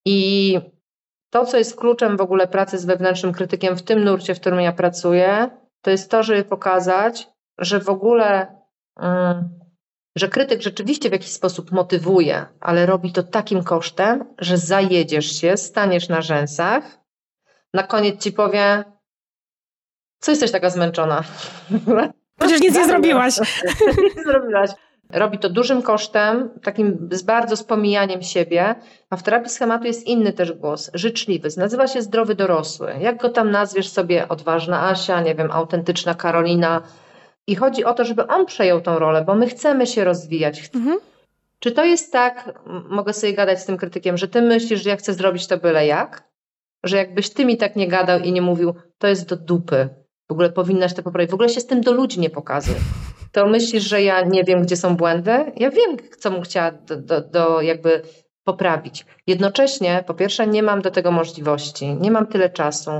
[0.06, 0.60] I
[1.29, 4.60] to, co jest kluczem w ogóle pracy z wewnętrznym krytykiem w tym nurcie, w którym
[4.60, 5.50] ja pracuję,
[5.82, 7.27] to jest to, żeby pokazać,
[7.58, 8.48] że w ogóle
[9.00, 9.50] mm,
[10.18, 15.58] że krytyk rzeczywiście w jakiś sposób motywuje, ale robi to takim kosztem, że zajedziesz się,
[15.58, 16.84] staniesz na rzęsach,
[17.74, 18.84] na koniec ci powie,
[20.20, 21.24] co jesteś taka zmęczona?
[22.40, 23.40] Przecież nic nie zrobiłaś.
[24.03, 24.70] nic nie zrobiłaś.
[25.14, 28.75] Robi to dużym kosztem, takim z bardzo spomijaniem siebie,
[29.10, 31.50] a w terapii schematu jest inny też głos, życzliwy.
[31.58, 32.94] Nazywa się zdrowy dorosły.
[33.00, 36.82] Jak go tam nazwiesz sobie, odważna Asia, nie wiem, autentyczna Karolina,
[37.48, 40.70] i chodzi o to, żeby on przejął tą rolę, bo my chcemy się rozwijać.
[40.75, 41.00] Mhm.
[41.60, 44.96] Czy to jest tak, mogę sobie gadać z tym krytykiem, że ty myślisz, że ja
[44.96, 46.24] chcę zrobić to byle jak?
[46.83, 49.90] Że jakbyś ty mi tak nie gadał i nie mówił, to jest do dupy,
[50.29, 52.75] w ogóle powinnaś to poprawić, w ogóle się z tym do ludzi nie pokazuj.
[53.31, 55.51] To myślisz, że ja nie wiem, gdzie są błędy?
[55.55, 58.01] Ja wiem, co mu chciała do, do, do jakby
[58.44, 59.05] poprawić.
[59.27, 62.92] Jednocześnie, po pierwsze, nie mam do tego możliwości, nie mam tyle czasu.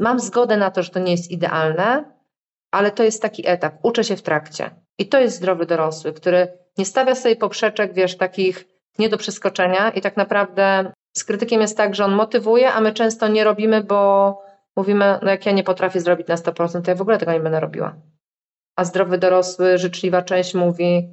[0.00, 2.13] Mam zgodę na to, że to nie jest idealne,
[2.74, 4.70] ale to jest taki etap, uczę się w trakcie.
[4.98, 8.64] I to jest zdrowy dorosły, który nie stawia sobie poprzeczek, wiesz, takich
[8.98, 12.92] nie do przeskoczenia i tak naprawdę z krytykiem jest tak, że on motywuje, a my
[12.92, 14.42] często nie robimy, bo
[14.76, 17.40] mówimy, no jak ja nie potrafię zrobić na 100%, to ja w ogóle tego nie
[17.40, 17.96] będę robiła.
[18.76, 21.08] A zdrowy dorosły, życzliwa część mówi,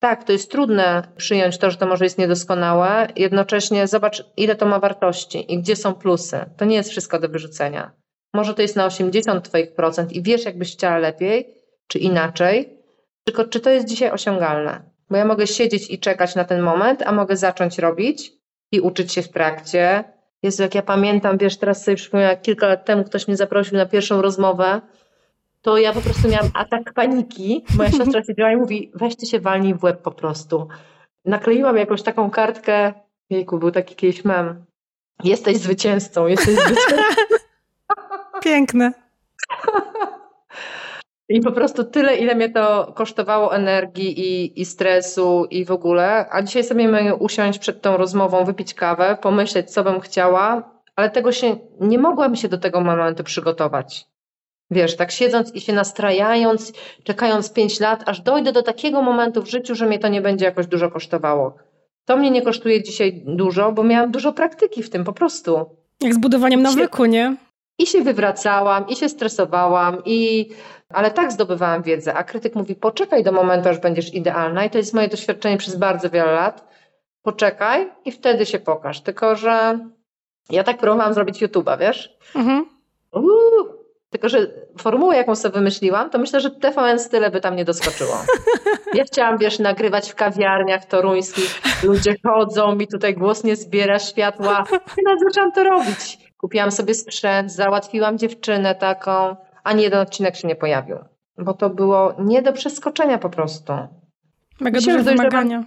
[0.00, 4.66] tak, to jest trudne przyjąć to, że to może jest niedoskonałe, jednocześnie zobacz, ile to
[4.66, 6.44] ma wartości i gdzie są plusy.
[6.56, 7.99] To nie jest wszystko do wyrzucenia.
[8.34, 11.54] Może to jest na 80 Twoich procent i wiesz, jakbyś chciała lepiej,
[11.86, 12.78] czy inaczej,
[13.24, 14.82] tylko czy to jest dzisiaj osiągalne?
[15.10, 18.32] Bo ja mogę siedzieć i czekać na ten moment, a mogę zacząć robić
[18.72, 20.04] i uczyć się w trakcie.
[20.42, 23.76] Jezu, jak ja pamiętam, wiesz, teraz sobie przypomniałam, jak kilka lat temu ktoś mnie zaprosił
[23.76, 24.80] na pierwszą rozmowę,
[25.62, 27.64] to ja po prostu miałam atak paniki.
[27.76, 30.68] Moja siostra siedziała i mówi, weź ty się walnij w łeb po prostu.
[31.24, 32.92] Nakleiłam jakąś taką kartkę,
[33.30, 34.64] jejku, był taki kiedyś mem.
[35.24, 36.96] Jesteś zwycięzcą, jesteś zwycięzcą.
[38.42, 38.92] Piękne.
[41.28, 46.26] I po prostu tyle, ile mnie to kosztowało energii i, i stresu i w ogóle.
[46.30, 51.10] A dzisiaj sobie mogę usiąść przed tą rozmową, wypić kawę, pomyśleć, co bym chciała, ale
[51.10, 54.06] tego się, nie mogłam się do tego momentu przygotować.
[54.70, 56.72] Wiesz, tak siedząc i się nastrajając,
[57.04, 60.44] czekając pięć lat, aż dojdę do takiego momentu w życiu, że mnie to nie będzie
[60.44, 61.56] jakoś dużo kosztowało.
[62.04, 65.66] To mnie nie kosztuje dzisiaj dużo, bo miałam dużo praktyki w tym po prostu.
[66.00, 67.36] Jak z budowaniem nawyku, nie?
[67.80, 70.48] I się wywracałam, i się stresowałam, i...
[70.88, 72.14] ale tak zdobywałam wiedzę.
[72.14, 74.64] A krytyk mówi: poczekaj do momentu, aż będziesz idealna.
[74.64, 76.70] I to jest moje doświadczenie przez bardzo wiele lat.
[77.22, 79.00] Poczekaj i wtedy się pokaż.
[79.00, 79.78] Tylko, że
[80.50, 82.16] ja tak próbowałam zrobić YouTube'a, wiesz?
[82.34, 82.66] Mhm.
[83.12, 84.46] Uuu, tylko, że
[84.78, 88.14] formułę, jaką sobie wymyśliłam, to myślę, że TVN Style by tam nie doskoczyło.
[88.94, 94.64] Ja chciałam, wiesz, nagrywać w kawiarniach toruńskich, ludzie chodzą, mi tutaj głos nie zbiera światła.
[94.98, 96.29] I zaczęłam to robić.
[96.40, 100.96] Kupiłam sobie sprzęt, załatwiłam dziewczynę taką, ani jeden odcinek się nie pojawił.
[101.38, 103.72] Bo to było nie do przeskoczenia po prostu.
[104.60, 105.64] Mega Myślę, duże wymagania.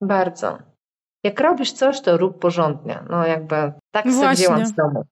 [0.00, 0.58] Bardzo.
[1.24, 2.98] Jak robisz coś, to rób porządnie.
[3.10, 5.02] No jakby tak no sobie wzięłam z domu.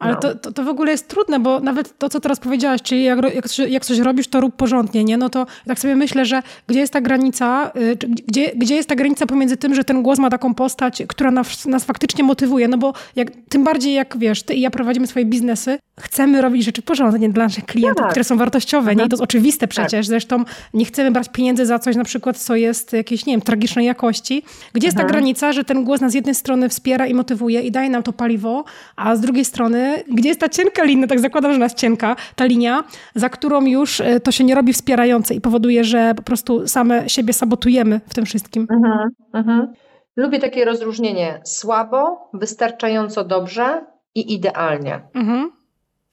[0.00, 0.20] Ale no.
[0.20, 3.34] to, to, to, w ogóle jest trudne, bo nawet to, co teraz powiedziałaś, czyli jak,
[3.34, 5.16] jak, jak, coś robisz, to rób porządnie, nie?
[5.16, 7.96] No to tak sobie myślę, że gdzie jest ta granica, y,
[8.28, 11.66] gdzie, gdzie jest ta granica pomiędzy tym, że ten głos ma taką postać, która nas,
[11.66, 15.24] nas faktycznie motywuje, no bo jak, tym bardziej jak, wiesz, ty i ja prowadzimy swoje
[15.24, 18.10] biznesy, chcemy robić rzeczy porządnie dla naszych klientów, tak.
[18.10, 19.04] które są wartościowe, nie?
[19.04, 19.70] I to jest oczywiste tak.
[19.70, 19.90] przecież.
[19.90, 20.04] Tak.
[20.04, 23.86] Zresztą nie chcemy brać pieniędzy za coś na przykład, co jest jakieś, nie wiem, tragicznej
[23.86, 24.42] jakości.
[24.72, 25.12] Gdzie jest ta mhm.
[25.12, 28.12] granica, że ten głos nas z jednej strony wspiera i motywuje i daje nam to
[28.12, 28.64] paliwo,
[28.96, 32.44] a z drugiej strony, gdzie jest ta cienka linia, tak zakładam, że nas cienka, ta
[32.44, 32.84] linia,
[33.14, 37.08] za którą już e, to się nie robi wspierające i powoduje, że po prostu same
[37.08, 38.66] siebie sabotujemy w tym wszystkim.
[38.70, 39.72] Mhm, mhm.
[40.16, 45.00] Lubię takie rozróżnienie słabo, wystarczająco dobrze i idealnie.
[45.14, 45.59] Mhm.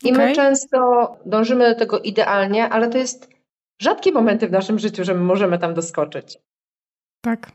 [0.04, 0.28] I okay.
[0.28, 3.30] my często dążymy do tego idealnie, ale to jest
[3.82, 6.38] rzadkie momenty w naszym życiu, że my możemy tam doskoczyć.
[7.22, 7.52] Tak.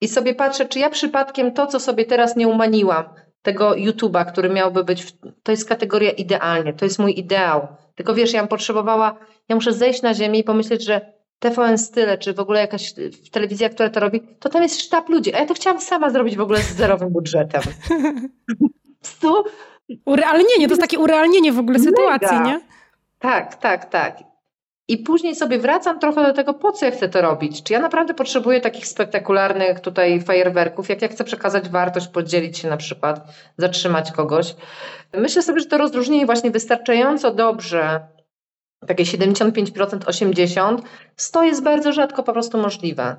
[0.00, 3.04] I sobie patrzę, czy ja przypadkiem to, co sobie teraz nie umaniłam,
[3.42, 7.66] tego YouTube'a, który miałby być, w, to jest kategoria idealnie, to jest mój ideał.
[7.94, 9.18] Tylko wiesz, ja bym potrzebowała,
[9.48, 12.94] ja muszę zejść na ziemię i pomyśleć, że TVN Style, czy w ogóle jakaś
[13.30, 15.34] telewizja, która to robi, to tam jest sztab ludzi.
[15.34, 17.62] A ja to chciałam sama zrobić w ogóle z zerowym budżetem.
[19.20, 19.44] tu
[20.04, 22.60] Urealnienie, to jest takie urealnienie w ogóle sytuacji, nie?
[23.18, 24.18] Tak, tak, tak.
[24.88, 27.62] I później sobie wracam trochę do tego, po co ja chcę to robić.
[27.62, 32.68] Czy ja naprawdę potrzebuję takich spektakularnych tutaj fajerwerków, jak ja chcę przekazać wartość, podzielić się
[32.68, 33.20] na przykład,
[33.58, 34.54] zatrzymać kogoś.
[35.14, 38.00] Myślę sobie, że to rozróżnienie właśnie wystarczająco dobrze,
[38.86, 40.78] takie 75%, 80%,
[41.32, 43.16] to jest bardzo rzadko po prostu możliwe.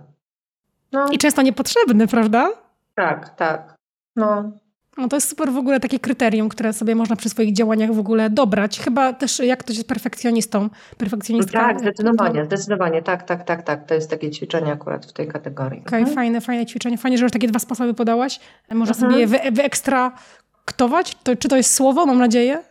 [0.92, 1.08] No.
[1.12, 2.50] I często niepotrzebne, prawda?
[2.96, 3.76] Tak, tak.
[4.16, 4.52] No.
[4.98, 8.00] No to jest super w ogóle takie kryterium, które sobie można przy swoich działaniach w
[8.00, 8.80] ogóle dobrać.
[8.80, 11.60] Chyba też jak ktoś jest perfekcjonistą, perfekcjonistka.
[11.60, 12.46] Tak, zdecydowanie, to...
[12.46, 13.88] zdecydowanie, tak, tak, tak, tak.
[13.88, 15.80] To jest takie ćwiczenie akurat w tej kategorii.
[15.80, 16.16] Okej, okay, mhm.
[16.16, 16.98] fajne, fajne ćwiczenie.
[16.98, 18.40] Fajnie, że już takie dwa sposoby podałaś.
[18.72, 19.12] Można mhm.
[19.12, 21.16] sobie je wy, wyekstraktować.
[21.24, 22.64] To, czy to jest słowo, mam nadzieję?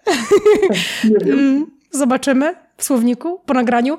[1.27, 3.97] Mm, zobaczymy w słowniku po nagraniu.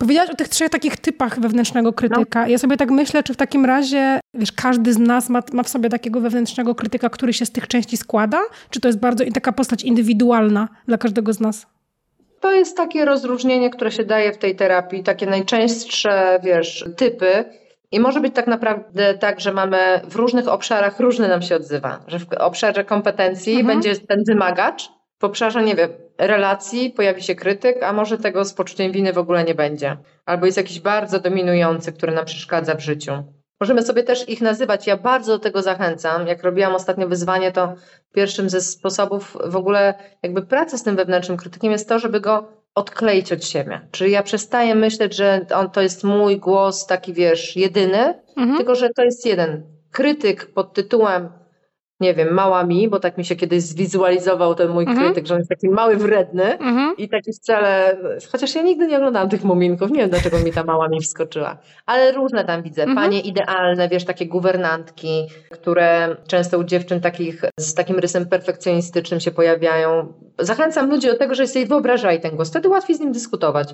[0.00, 2.42] Powiedziałaś o tych trzech takich typach wewnętrznego krytyka.
[2.42, 2.48] No.
[2.48, 5.68] Ja sobie tak myślę, czy w takim razie, wiesz, każdy z nas ma, ma w
[5.68, 8.40] sobie takiego wewnętrznego krytyka, który się z tych części składa?
[8.70, 11.66] Czy to jest bardzo taka postać indywidualna dla każdego z nas?
[12.40, 17.44] To jest takie rozróżnienie, które się daje w tej terapii, takie najczęstsze, wiesz, typy.
[17.92, 22.00] I może być tak naprawdę tak, że mamy w różnych obszarach różny nam się odzywa.
[22.06, 23.66] Że w obszarze kompetencji mhm.
[23.66, 25.90] będzie ten wymagacz, w obszarze, nie wiem,
[26.26, 29.96] relacji pojawi się krytyk, a może tego z poczuciem winy w ogóle nie będzie.
[30.26, 33.12] Albo jest jakiś bardzo dominujący, który nam przeszkadza w życiu.
[33.60, 34.86] Możemy sobie też ich nazywać.
[34.86, 36.26] Ja bardzo do tego zachęcam.
[36.26, 37.74] Jak robiłam ostatnio wyzwanie, to
[38.12, 42.48] pierwszym ze sposobów w ogóle jakby pracy z tym wewnętrznym krytykiem jest to, żeby go
[42.74, 43.88] odkleić od siebie.
[43.90, 48.56] Czyli ja przestaję myśleć, że on to jest mój głos taki, wiesz, jedyny, mhm.
[48.56, 49.62] tylko że to jest jeden.
[49.90, 51.28] Krytyk pod tytułem
[52.00, 55.06] nie wiem, mała mi, bo tak mi się kiedyś zwizualizował ten mój mhm.
[55.06, 56.96] krytyk, że on jest taki mały, wredny mhm.
[56.96, 57.96] i taki wcale,
[58.32, 61.58] chociaż ja nigdy nie oglądałam tych muminków, nie wiem dlaczego mi ta mała mi wskoczyła,
[61.86, 62.96] ale różne tam widzę, mhm.
[62.98, 69.30] panie idealne, wiesz, takie guwernantki, które często u dziewczyn takich z takim rysem perfekcjonistycznym się
[69.30, 70.12] pojawiają.
[70.38, 73.68] Zachęcam ludzi do tego, że sobie wyobrażaj ten głos, wtedy łatwiej z nim dyskutować.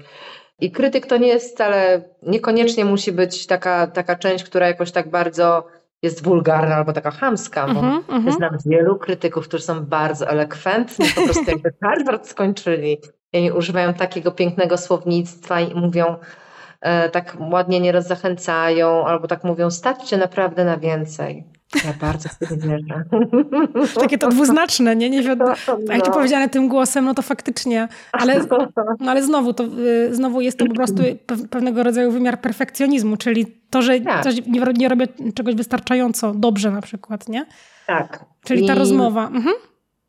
[0.61, 5.11] I krytyk to nie jest wcale, niekoniecznie musi być taka, taka część, która jakoś tak
[5.11, 5.67] bardzo
[6.07, 11.07] jest wulgarna albo taka chamska, bo mm -hmm, znam wielu krytyków, którzy są bardzo elokwentni,
[11.14, 12.99] po prostu jakby Harvard skończyli
[13.33, 16.16] i używają takiego pięknego słownictwa i mówią,
[16.81, 21.45] e, tak ładnie nieraz zachęcają, albo tak mówią, staćcie naprawdę na więcej.
[21.74, 23.05] Ja bardzo sobie wierzę.
[24.00, 25.11] Takie to dwuznaczne, nie?
[25.11, 25.52] nie wiadomo.
[25.88, 26.14] Jak to no.
[26.14, 27.88] powiedziane tym głosem, no to faktycznie.
[28.12, 28.40] Ale,
[29.00, 31.02] no ale znowu, to, y, znowu jest to po prostu
[31.50, 34.24] pewnego rodzaju wymiar perfekcjonizmu, czyli to, że tak.
[34.24, 37.46] coś, nie, nie robię czegoś wystarczająco dobrze na przykład, nie?
[37.87, 38.24] Tak.
[38.44, 38.79] Czyli ta I...
[38.79, 39.26] rozmowa.
[39.26, 39.55] Mhm.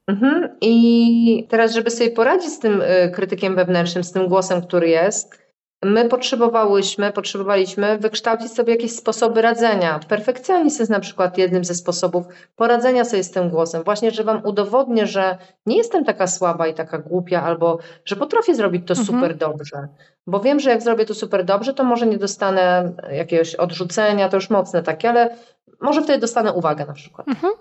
[0.08, 0.50] Mhm.
[0.62, 5.47] I teraz, żeby sobie poradzić z tym y, krytykiem wewnętrznym, z tym głosem, który jest,
[5.84, 10.00] My potrzebowałyśmy, potrzebowaliśmy wykształcić sobie jakieś sposoby radzenia.
[10.08, 13.84] Perfekcjonizm jest na przykład jednym ze sposobów poradzenia sobie z tym głosem.
[13.84, 18.56] Właśnie, że Wam udowodnię, że nie jestem taka słaba i taka głupia, albo że potrafię
[18.56, 19.06] zrobić to mhm.
[19.06, 19.88] super dobrze.
[20.28, 24.38] Bo wiem, że jak zrobię to super dobrze, to może nie dostanę jakiegoś odrzucenia, to
[24.38, 25.36] już mocne takie, ale
[25.82, 27.28] może wtedy dostanę uwagę na przykład.
[27.28, 27.54] Mhm.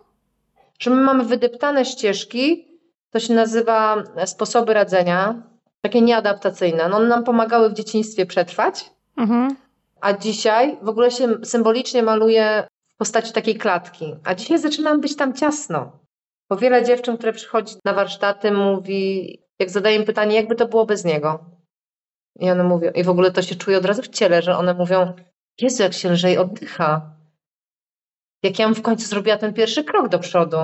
[0.79, 2.69] Że my mamy wydeptane ścieżki,
[3.11, 5.43] to się nazywa sposoby radzenia
[5.89, 6.89] takie nieadaptacyjne.
[6.89, 9.57] No, one nam pomagały w dzieciństwie przetrwać, mhm.
[10.01, 14.15] a dzisiaj w ogóle się symbolicznie maluje w postaci takiej klatki.
[14.25, 15.93] A dzisiaj zaczyna być tam ciasno.
[16.51, 20.87] Bo wiele dziewczyn, które przychodzi na warsztaty, mówi, jak zadaję im pytanie, jakby to było
[20.87, 21.45] bez niego.
[22.41, 24.75] I one mówią, i w ogóle to się czuje od razu w ciele, że one
[24.75, 25.13] mówią,
[25.61, 27.17] Jezu, jak się lżej oddycha.
[28.43, 30.59] Jak ja w końcu zrobiła ten pierwszy krok do przodu.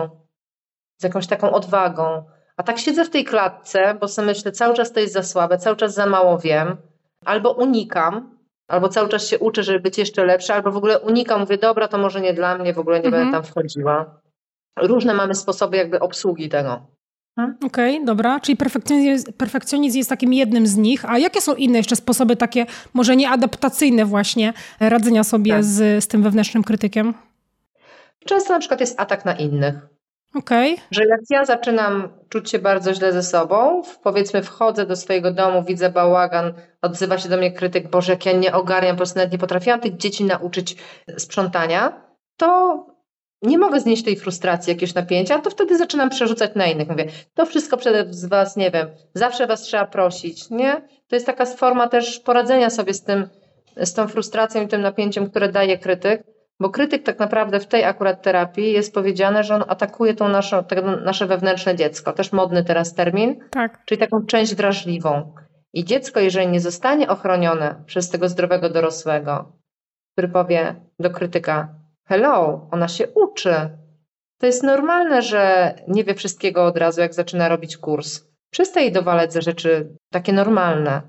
[1.01, 2.25] Z jakąś taką odwagą.
[2.57, 5.59] A tak siedzę w tej klatce, bo sobie myślę, cały czas to jest za słabe,
[5.59, 6.77] cały czas za mało wiem.
[7.25, 8.37] Albo unikam,
[8.69, 11.89] albo cały czas się uczę, żeby być jeszcze lepsza, albo w ogóle unikam, mówię, dobra,
[11.89, 13.23] to może nie dla mnie, w ogóle nie mhm.
[13.23, 14.21] będę tam wchodziła.
[14.77, 16.87] Różne mamy sposoby jakby obsługi tego.
[17.37, 17.57] Hmm?
[17.67, 18.41] Okej, okay, dobra.
[18.41, 21.05] Czyli perfekcjonizm, perfekcjonizm jest takim jednym z nich.
[21.11, 25.65] A jakie są inne jeszcze sposoby takie, może nie adaptacyjne właśnie, radzenia sobie tak.
[25.65, 27.15] z, z tym wewnętrznym krytykiem?
[28.25, 29.75] Często na przykład jest atak na innych.
[30.35, 30.77] Okay.
[30.91, 35.63] Że jak ja zaczynam czuć się bardzo źle ze sobą, powiedzmy wchodzę do swojego domu,
[35.65, 39.33] widzę bałagan, odzywa się do mnie krytyk, Boże, jak ja nie ogarniam, po prostu nawet
[39.33, 40.77] nie potrafiłam tych dzieci nauczyć
[41.19, 42.87] sprzątania, to
[43.43, 46.89] nie mogę znieść tej frustracji, jakiegoś napięcia, to wtedy zaczynam przerzucać na innych.
[46.89, 50.89] Mówię, to wszystko przez was, nie wiem, zawsze was trzeba prosić, nie?
[51.09, 53.29] To jest taka forma też poradzenia sobie z tym,
[53.77, 56.23] z tą frustracją i tym napięciem, które daje krytyk,
[56.61, 60.65] bo krytyk tak naprawdę w tej akurat terapii jest powiedziane, że on atakuje tą naszą,
[61.05, 62.13] nasze wewnętrzne dziecko.
[62.13, 63.39] Też modny teraz termin.
[63.51, 63.85] Tak.
[63.85, 65.35] Czyli taką część wrażliwą.
[65.75, 69.53] I dziecko, jeżeli nie zostanie ochronione przez tego zdrowego dorosłego,
[70.13, 71.75] który powie do krytyka:
[72.09, 73.55] Hello, ona się uczy.
[74.41, 78.21] To jest normalne, że nie wie wszystkiego od razu, jak zaczyna robić kurs.
[78.51, 81.03] Przestaje jej dowalać za rzeczy takie normalne.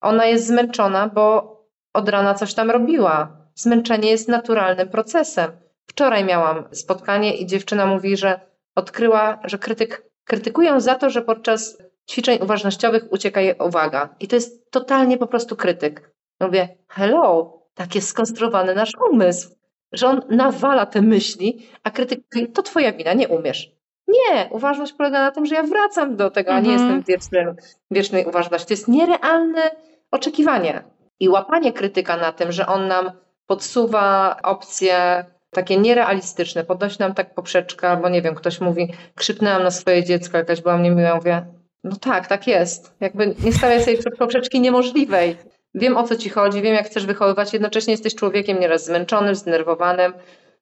[0.00, 1.58] Ona jest zmęczona, bo
[1.94, 5.50] od rana coś tam robiła zmęczenie jest naturalnym procesem.
[5.86, 8.40] Wczoraj miałam spotkanie i dziewczyna mówi, że
[8.74, 11.78] odkryła, że krytyk, krytykują za to, że podczas
[12.10, 14.08] ćwiczeń uważnościowych ucieka jej uwaga.
[14.20, 16.14] I to jest totalnie po prostu krytyk.
[16.40, 19.48] Mówię, hello, tak jest skonstruowany nasz umysł,
[19.92, 22.20] że on nawala te myśli, a krytyk,
[22.54, 23.78] to twoja wina, nie umiesz.
[24.08, 26.78] Nie, uważność polega na tym, że ja wracam do tego, a nie mhm.
[26.78, 27.56] jestem wiecznym,
[27.90, 28.68] wiecznej uważności.
[28.68, 29.70] To jest nierealne
[30.10, 30.84] oczekiwanie.
[31.20, 33.10] I łapanie krytyka na tym, że on nam
[33.48, 39.70] podsuwa opcje takie nierealistyczne, podnosi nam tak poprzeczkę, albo nie wiem, ktoś mówi, krzyknęłam na
[39.70, 41.46] swoje dziecko, jakaś była mnie miła, mówię,
[41.84, 42.94] no tak, tak jest.
[43.00, 45.36] Jakby nie stawiaj sobie poprzeczki niemożliwej.
[45.74, 50.12] Wiem o co ci chodzi, wiem jak chcesz wychowywać, jednocześnie jesteś człowiekiem nieraz zmęczonym, zdenerwowanym,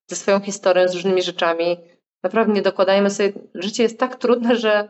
[0.07, 1.77] ze swoją historią, z różnymi rzeczami.
[2.23, 4.89] Naprawdę nie dokładajmy sobie, życie jest tak trudne, że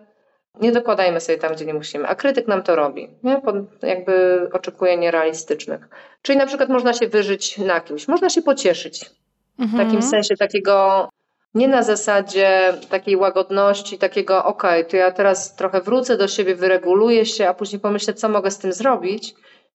[0.61, 2.09] nie dokładajmy sobie tam, gdzie nie musimy.
[2.09, 3.11] A krytyk nam to robi.
[3.23, 3.41] Nie?
[3.83, 5.89] jakby oczekuje nierealistycznych.
[6.23, 9.11] Czyli na przykład można się wyżyć na kimś, można się pocieszyć.
[9.59, 9.83] Mhm.
[9.83, 11.09] W takim sensie takiego,
[11.55, 16.55] nie na zasadzie takiej łagodności, takiego okej, okay, to ja teraz trochę wrócę do siebie,
[16.55, 19.35] wyreguluję się, a później pomyślę, co mogę z tym zrobić,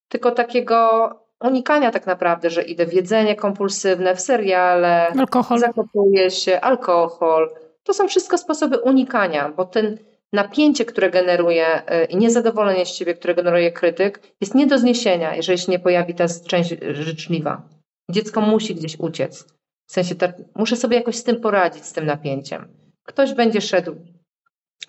[0.10, 5.60] tylko takiego unikania tak naprawdę, że idę w jedzenie kompulsywne, w seriale, alkohol.
[5.60, 7.50] zakopuję się, alkohol.
[7.84, 9.98] To są wszystko sposoby unikania, bo ten
[10.34, 15.36] napięcie, które generuje y, i niezadowolenie z siebie, które generuje krytyk, jest nie do zniesienia,
[15.36, 17.70] jeżeli się nie pojawi ta część życzliwa.
[18.12, 19.46] Dziecko musi gdzieś uciec.
[19.88, 22.68] W sensie, tak, muszę sobie jakoś z tym poradzić, z tym napięciem.
[23.04, 23.96] Ktoś będzie szedł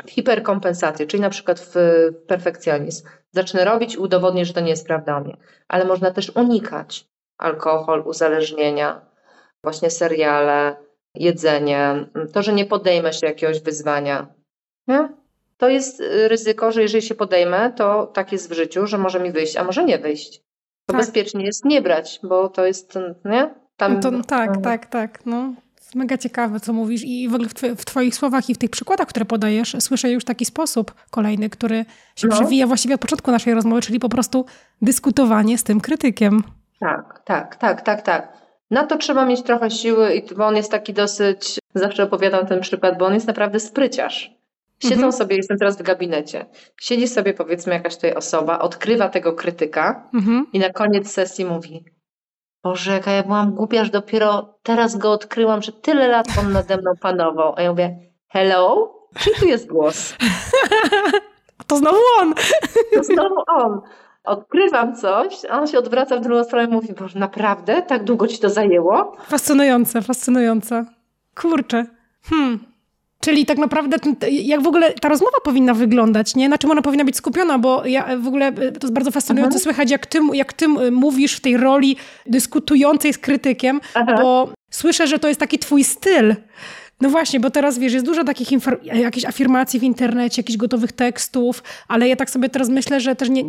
[0.07, 1.74] w hiperkompensację, czyli na przykład w
[2.26, 3.09] perfekcjonizm.
[3.31, 5.37] Zacznę robić i udowodnię, że to nie jest prawda mnie.
[5.68, 7.07] Ale można też unikać
[7.38, 9.07] alkohol, uzależnienia,
[9.64, 10.76] właśnie seriale,
[11.14, 14.26] jedzenie, to, że nie podejmę się jakiegoś wyzwania.
[14.88, 15.09] Nie?
[15.56, 19.20] To jest y, ryzyko, że jeżeli się podejmę, to tak jest w życiu, że może
[19.20, 20.38] mi wyjść, a może nie wyjść.
[20.86, 20.96] To tak.
[20.96, 23.54] bezpiecznie jest nie brać, bo to jest, nie?
[23.76, 23.94] Tam...
[23.94, 25.26] No to, tak, tak, tak.
[25.26, 25.54] No.
[25.94, 29.24] Mega ciekawe, co mówisz i w ogóle w, Twoich słowach i w tych przykładach, które
[29.24, 31.84] podajesz, słyszę już taki sposób kolejny, który
[32.16, 32.36] się no.
[32.36, 34.46] przewija właściwie od początku naszej rozmowy, czyli po prostu
[34.82, 36.42] dyskutowanie z tym krytykiem.
[36.80, 38.32] Tak, tak, tak, tak, tak.
[38.70, 42.98] Na to trzeba mieć trochę siły, bo on jest taki dosyć, zawsze opowiadam ten przykład,
[42.98, 44.41] bo on jest naprawdę spryciarz.
[44.82, 45.12] Siedzą mhm.
[45.12, 46.46] sobie, jestem teraz w gabinecie,
[46.80, 50.46] siedzi sobie powiedzmy jakaś tutaj osoba, odkrywa tego krytyka mhm.
[50.52, 51.84] i na koniec sesji mówi
[52.62, 56.76] Boże, jaka ja byłam głupia, że dopiero teraz go odkryłam, że tyle lat on nade
[56.76, 57.54] mną panował.
[57.56, 58.94] A ja mówię, hello?
[59.18, 60.14] Czy tu jest głos?
[61.66, 62.34] to znowu on.
[62.94, 63.80] to znowu on.
[64.24, 67.82] Odkrywam coś, a on się odwraca w drugą stronę i mówi, Boże, naprawdę?
[67.82, 69.16] Tak długo ci to zajęło?
[69.28, 70.84] Fascynujące, fascynujące.
[71.34, 71.86] Kurczę.
[72.22, 72.71] Hmm.
[73.24, 73.96] Czyli tak naprawdę,
[74.30, 76.48] jak w ogóle ta rozmowa powinna wyglądać, nie?
[76.48, 79.62] Na czym ona powinna być skupiona, bo ja w ogóle to jest bardzo fascynujące Aha.
[79.62, 84.14] słychać, jak ty, jak ty mówisz w tej roli dyskutującej z krytykiem, Aha.
[84.22, 86.35] bo słyszę, że to jest taki twój styl.
[87.00, 88.48] No właśnie, bo teraz wiesz, jest dużo takich
[88.82, 93.28] jakichś afirmacji w internecie, jakichś gotowych tekstów, ale ja tak sobie teraz myślę, że też
[93.28, 93.44] nie,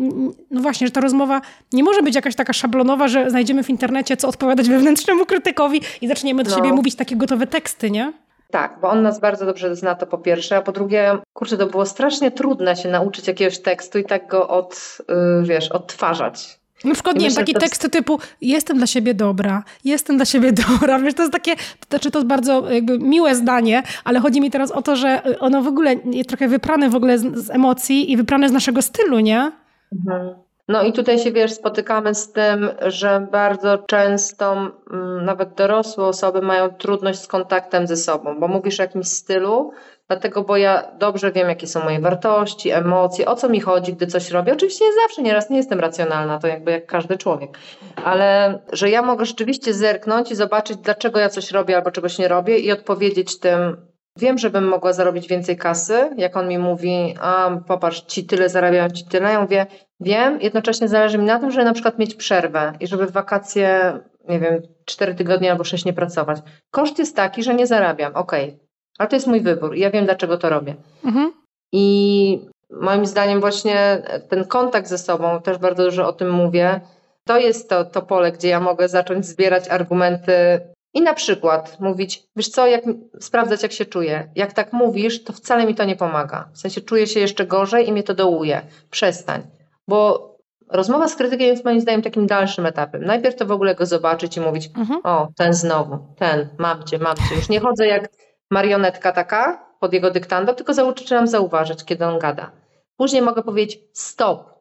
[0.51, 1.41] no właśnie, że ta rozmowa
[1.73, 6.07] nie może być jakaś taka szablonowa, że znajdziemy w internecie, co odpowiadać wewnętrznemu krytykowi i
[6.07, 6.55] zaczniemy do no.
[6.55, 8.13] siebie mówić takie gotowe teksty, nie?
[8.53, 11.67] Tak, bo on nas bardzo dobrze zna to po pierwsze, a po drugie, kurczę, to
[11.67, 16.59] było strasznie trudne się nauczyć jakiegoś tekstu i tak go od, yy, wiesz, odtwarzać.
[16.83, 20.99] Na przykład, nie wiem, takie teksty typu jestem dla siebie dobra, jestem dla siebie dobra,
[20.99, 24.51] wiesz, to jest takie, to znaczy to jest bardzo jakby miłe zdanie, ale chodzi mi
[24.51, 28.11] teraz o to, że ono w ogóle jest trochę wyprane w ogóle z, z emocji
[28.11, 29.51] i wyprane z naszego stylu, nie?
[29.91, 30.35] Mhm.
[30.67, 36.41] No i tutaj się, wiesz, spotykamy z tym, że bardzo często mm, nawet dorosłe osoby
[36.41, 39.71] mają trudność z kontaktem ze sobą, bo mówisz o jakimś stylu,
[40.07, 44.07] dlatego, bo ja dobrze wiem, jakie są moje wartości, emocje, o co mi chodzi, gdy
[44.07, 44.53] coś robię.
[44.53, 47.57] Oczywiście nie zawsze, nieraz nie jestem racjonalna, to jakby jak każdy człowiek,
[48.03, 52.27] ale że ja mogę rzeczywiście zerknąć i zobaczyć, dlaczego ja coś robię albo czegoś nie
[52.27, 57.15] robię i odpowiedzieć tym, Wiem, że bym mogła zarobić więcej kasy, jak on mi mówi,
[57.21, 59.31] a popatrz, ci tyle zarabiają, ci tyle.
[59.31, 59.65] Ja mówię,
[59.99, 63.99] wiem, jednocześnie zależy mi na tym, żeby na przykład mieć przerwę i żeby w wakacje,
[64.29, 66.39] nie wiem, cztery tygodnie albo sześć nie pracować.
[66.71, 68.59] Koszt jest taki, że nie zarabiam, okej, okay.
[68.97, 70.75] ale to jest mój wybór i ja wiem, dlaczego to robię.
[71.05, 71.33] Mhm.
[71.71, 76.81] I moim zdaniem właśnie ten kontakt ze sobą, też bardzo dużo o tym mówię,
[77.25, 80.61] to jest to, to pole, gdzie ja mogę zacząć zbierać argumenty
[80.93, 82.83] i na przykład mówić, wiesz co, jak
[83.19, 84.29] sprawdzać, jak się czuję.
[84.35, 86.49] Jak tak mówisz, to wcale mi to nie pomaga.
[86.53, 88.61] W sensie czuję się jeszcze gorzej i mnie to dołuje.
[88.89, 89.41] Przestań.
[89.87, 90.29] Bo
[90.69, 93.05] rozmowa z krytykiem jest moim zdaniem takim dalszym etapem.
[93.05, 94.99] Najpierw to w ogóle go zobaczyć i mówić, mhm.
[95.03, 97.35] o, ten znowu, ten, mam cię, mam cię.
[97.35, 98.09] Już nie chodzę jak
[98.51, 102.51] marionetka taka pod jego dyktando, tylko zaczynam zauważyć, kiedy on gada.
[102.97, 104.53] Później mogę powiedzieć, stop,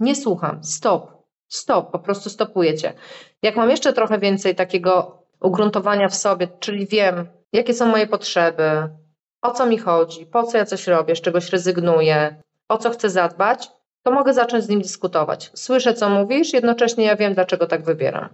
[0.00, 1.12] nie słucham, stop,
[1.48, 2.92] stop, po prostu stopuję cię.
[3.42, 8.88] Jak mam jeszcze trochę więcej takiego ugruntowania w sobie, czyli wiem, jakie są moje potrzeby,
[9.42, 13.10] o co mi chodzi, po co ja coś robię, z czegoś rezygnuję, o co chcę
[13.10, 13.70] zadbać,
[14.02, 15.50] to mogę zacząć z nim dyskutować.
[15.54, 18.28] Słyszę, co mówisz, jednocześnie ja wiem, dlaczego tak wybieram.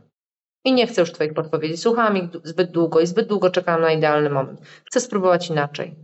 [0.65, 1.77] I nie chcę już Twoich podpowiedzi.
[1.77, 4.61] Słuchałam ich zbyt długo i zbyt długo czekałam na idealny moment.
[4.85, 5.95] Chcę spróbować inaczej.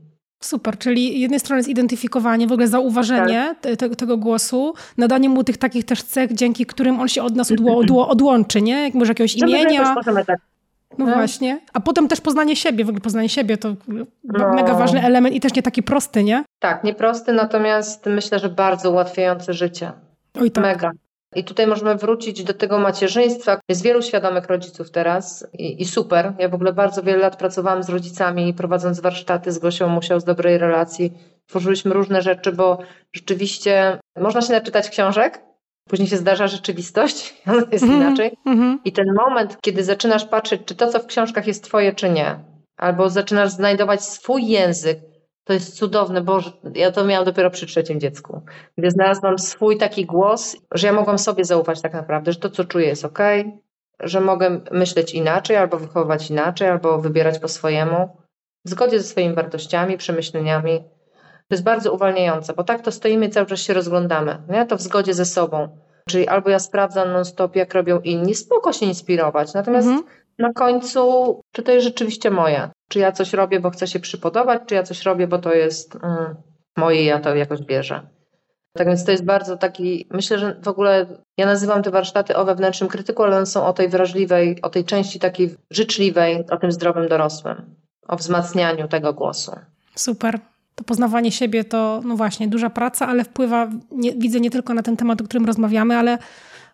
[0.42, 3.76] Super, czyli z jednej strony zidentyfikowanie, w ogóle zauważenie tak.
[3.76, 7.52] te, tego głosu, nadanie mu tych takich też cech, dzięki którym on się od nas
[7.52, 8.82] odło, odło, odłączy, nie?
[8.82, 9.94] Jak może jakiegoś imienia.
[9.94, 10.40] Możemy tak
[10.98, 11.18] no hmm?
[11.18, 11.60] właśnie.
[11.72, 14.54] A potem też poznanie siebie, w ogóle poznanie siebie to no.
[14.54, 16.44] mega ważny element i też nie taki prosty, nie?
[16.58, 19.92] Tak, nieprosty, natomiast myślę, że bardzo ułatwiający życie.
[20.40, 20.64] Oj tak.
[20.64, 20.92] Mega.
[21.34, 23.60] I tutaj możemy wrócić do tego macierzyństwa.
[23.68, 26.32] Jest wielu świadomych rodziców teraz i, i, super.
[26.38, 30.24] Ja w ogóle bardzo wiele lat pracowałam z rodzicami, prowadząc warsztaty z Gosią Musiał z
[30.24, 31.12] dobrej relacji.
[31.46, 32.78] Tworzyliśmy różne rzeczy, bo
[33.12, 35.42] rzeczywiście można się naczytać książek,
[35.88, 38.06] Później się zdarza rzeczywistość, ona jest mm -hmm.
[38.06, 38.36] inaczej.
[38.46, 38.78] Mm -hmm.
[38.84, 42.44] I ten moment, kiedy zaczynasz patrzeć, czy to, co w książkach jest twoje, czy nie,
[42.76, 44.98] albo zaczynasz znajdować swój język,
[45.44, 46.40] to jest cudowne, bo
[46.74, 48.42] ja to miałam dopiero przy trzecim dziecku,
[48.78, 52.64] gdy znalazłam swój taki głos, że ja mogłam sobie zaufać tak naprawdę, że to, co
[52.64, 53.18] czuję, jest ok,
[54.00, 58.16] że mogę myśleć inaczej, albo wychowywać inaczej, albo wybierać po swojemu,
[58.64, 60.84] w zgodzie ze swoimi wartościami, przemyśleniami.
[61.50, 64.38] To jest bardzo uwalniające, bo tak to stoimy cały czas się rozglądamy.
[64.48, 64.66] Nie?
[64.66, 65.68] To w zgodzie ze sobą.
[66.08, 69.54] Czyli albo ja sprawdzam non-stop, jak robią inni, spoko się inspirować.
[69.54, 70.06] Natomiast mhm.
[70.38, 72.70] na końcu, czy to jest rzeczywiście moje?
[72.88, 75.94] Czy ja coś robię, bo chcę się przypodobać, czy ja coś robię, bo to jest
[75.94, 76.34] mm,
[76.76, 78.06] moje i ja to jakoś bierze.
[78.72, 82.44] Tak więc to jest bardzo taki, myślę, że w ogóle ja nazywam te warsztaty o
[82.44, 86.72] wewnętrznym krytyku, ale one są o tej wrażliwej, o tej części takiej życzliwej, o tym
[86.72, 87.74] zdrowym dorosłym,
[88.08, 89.52] o wzmacnianiu tego głosu.
[89.94, 90.38] Super
[90.80, 94.82] to poznawanie siebie to, no właśnie, duża praca, ale wpływa, nie, widzę nie tylko na
[94.82, 96.18] ten temat, o którym rozmawiamy, ale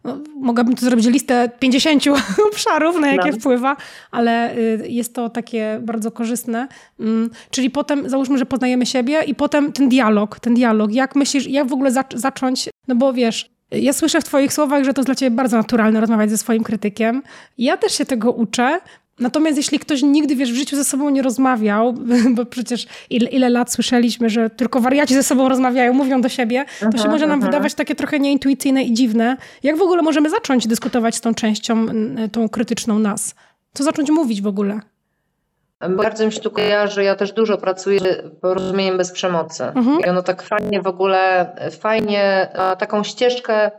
[0.04, 2.04] no, mogłabym tu zrobić listę 50
[2.52, 3.38] obszarów, na jakie no.
[3.38, 3.76] wpływa,
[4.10, 6.68] ale y, jest to takie bardzo korzystne.
[7.00, 10.92] Mm, czyli potem, załóżmy, że poznajemy siebie i potem ten dialog, ten dialog.
[10.92, 14.94] Jak myślisz, jak w ogóle zacząć, no bo wiesz, ja słyszę w Twoich słowach, że
[14.94, 17.22] to jest dla Ciebie bardzo naturalne rozmawiać ze swoim krytykiem.
[17.58, 18.80] Ja też się tego uczę,
[19.20, 21.94] Natomiast jeśli ktoś nigdy, wiesz, w życiu ze sobą nie rozmawiał,
[22.36, 26.64] bo przecież ile, ile lat słyszeliśmy, że tylko wariaci ze sobą rozmawiają, mówią do siebie,
[26.80, 27.46] to aha, się może nam aha.
[27.46, 29.36] wydawać takie trochę nieintuicyjne i dziwne.
[29.62, 31.86] Jak w ogóle możemy zacząć dyskutować z tą częścią,
[32.32, 33.34] tą krytyczną nas?
[33.74, 34.80] Co zacząć mówić w ogóle?
[35.80, 39.64] Bardzo mi się tu kojarzy, ja też dużo pracuję z porozumieniem bez przemocy.
[39.64, 40.00] Mhm.
[40.00, 42.48] I ono tak fajnie w ogóle, fajnie
[42.78, 43.70] taką ścieżkę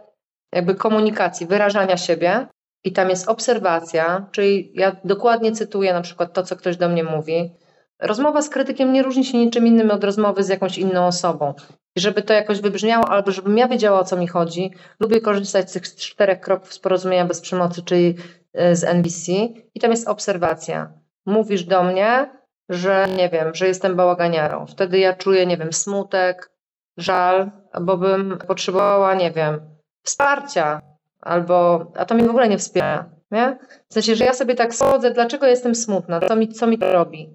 [0.52, 2.48] jakby komunikacji, wyrażania siebie,
[2.84, 7.04] i tam jest obserwacja, czyli ja dokładnie cytuję na przykład to, co ktoś do mnie
[7.04, 7.52] mówi.
[8.00, 11.54] Rozmowa z krytykiem nie różni się niczym innym od rozmowy z jakąś inną osobą.
[11.96, 15.70] I żeby to jakoś wybrzmiało, albo żebym ja wiedziała, o co mi chodzi, lubię korzystać
[15.70, 18.16] z tych czterech kroków z porozumienia bez przemocy, czyli
[18.54, 19.32] e, z NBC.
[19.76, 20.94] I tam jest obserwacja.
[21.26, 22.30] Mówisz do mnie,
[22.70, 24.66] że nie wiem, że jestem bałaganiarą.
[24.66, 26.52] Wtedy ja czuję, nie wiem, smutek,
[26.98, 27.52] żal,
[27.82, 29.60] bo bym potrzebowała, nie wiem,
[30.04, 30.82] wsparcia,
[31.28, 33.58] albo, a to mnie w ogóle nie wspiera, nie?
[33.90, 36.94] W sensie, że ja sobie tak sądzę, dlaczego jestem smutna, co mi, co mi to
[36.94, 37.30] robi.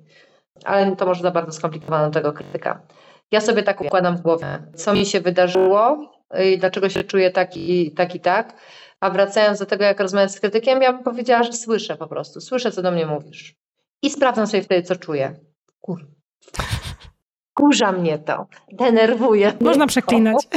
[0.65, 2.81] ale to może za bardzo skomplikowane do tego krytyka.
[3.31, 6.11] Ja sobie tak układam w głowie, co mi się wydarzyło
[6.45, 8.55] i dlaczego się czuję tak i tak i tak.
[9.01, 12.41] A wracając do tego, jak rozmawiam z krytykiem, ja bym powiedziała, że słyszę po prostu,
[12.41, 13.55] słyszę, co do mnie mówisz.
[14.03, 15.35] I sprawdzam sobie wtedy, co czuję.
[15.81, 16.07] Kur...
[17.55, 19.53] Kurza mnie to, denerwuje.
[19.61, 20.37] Można przeklinać.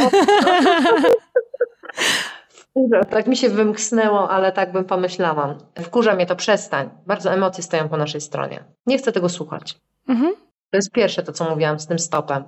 [3.10, 5.58] Tak mi się wymknęło, ale tak bym pomyślałam.
[5.84, 6.90] Wkurza mnie to, przestań.
[7.06, 8.64] Bardzo emocje stoją po naszej stronie.
[8.86, 9.78] Nie chcę tego słuchać.
[10.08, 10.36] Mhm.
[10.72, 12.44] To jest pierwsze to, co mówiłam z tym stopem.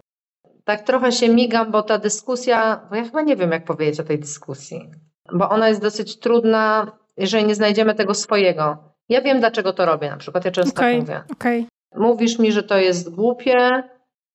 [0.64, 4.04] Tak trochę się migam, bo ta dyskusja, bo ja chyba nie wiem, jak powiedzieć o
[4.04, 4.92] tej dyskusji,
[5.34, 8.78] bo ona jest dosyć trudna, jeżeli nie znajdziemy tego swojego.
[9.10, 11.24] Ja wiem, dlaczego to robię, na przykład ja często okay, tak mówię.
[11.32, 11.66] Okay.
[11.96, 13.84] Mówisz mi, że to jest głupie,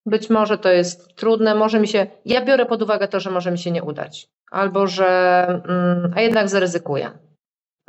[0.07, 2.07] być może to jest trudne, może mi się.
[2.25, 5.47] Ja biorę pod uwagę to, że może mi się nie udać, albo że.
[5.69, 7.11] Mm, a jednak zaryzykuję.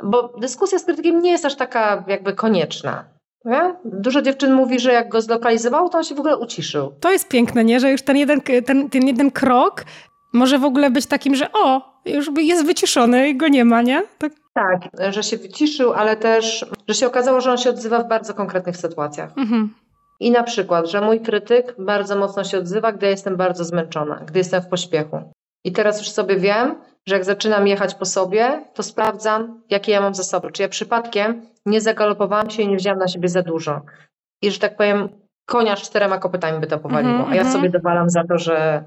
[0.02, 3.04] Bo dyskusja z krytykiem nie jest aż taka jakby konieczna.
[3.44, 3.74] Nie?
[3.84, 6.92] Dużo dziewczyn mówi, że jak go zlokalizowało, to on się w ogóle uciszył.
[7.00, 7.80] To jest piękne, nie?
[7.80, 9.84] Że już ten jeden, ten, ten jeden krok
[10.32, 14.02] może w ogóle być takim, że o, już jest wyciszony i go nie ma, nie?
[14.18, 14.32] Tak.
[14.54, 18.34] tak, że się wyciszył, ale też, że się okazało, że on się odzywa w bardzo
[18.34, 19.30] konkretnych sytuacjach.
[19.36, 19.74] Mhm.
[20.24, 24.38] I na przykład, że mój krytyk bardzo mocno się odzywa, gdy jestem bardzo zmęczona, gdy
[24.38, 25.32] jestem w pośpiechu.
[25.64, 26.74] I teraz już sobie wiem,
[27.06, 30.52] że jak zaczynam jechać po sobie, to sprawdzam, jakie ja mam zasoby.
[30.52, 33.80] Czy ja przypadkiem nie zagalopowałam się i nie wzięłam na siebie za dużo.
[34.42, 35.08] I że tak powiem,
[35.46, 37.14] konia z czterema kopytami by to powaliło.
[37.14, 37.56] Mm -hmm, a ja mhm.
[37.56, 38.84] sobie dowalam za to, że.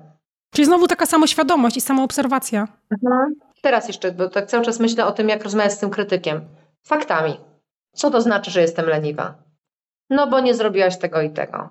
[0.54, 2.68] Czyli znowu taka samoświadomość i samoobserwacja.
[2.92, 3.36] Mhm.
[3.62, 6.42] Teraz jeszcze, bo tak cały czas myślę o tym, jak rozmawiać z tym krytykiem.
[6.88, 7.38] Faktami.
[7.94, 9.47] Co to znaczy, że jestem leniwa?
[10.10, 11.70] No bo nie zrobiłaś tego i tego.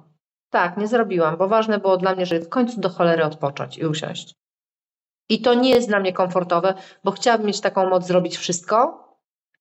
[0.50, 3.86] Tak, nie zrobiłam, bo ważne było dla mnie, żeby w końcu do cholery odpocząć i
[3.86, 4.34] usiąść.
[5.28, 6.74] I to nie jest dla mnie komfortowe,
[7.04, 9.06] bo chciałabym mieć taką moc zrobić wszystko.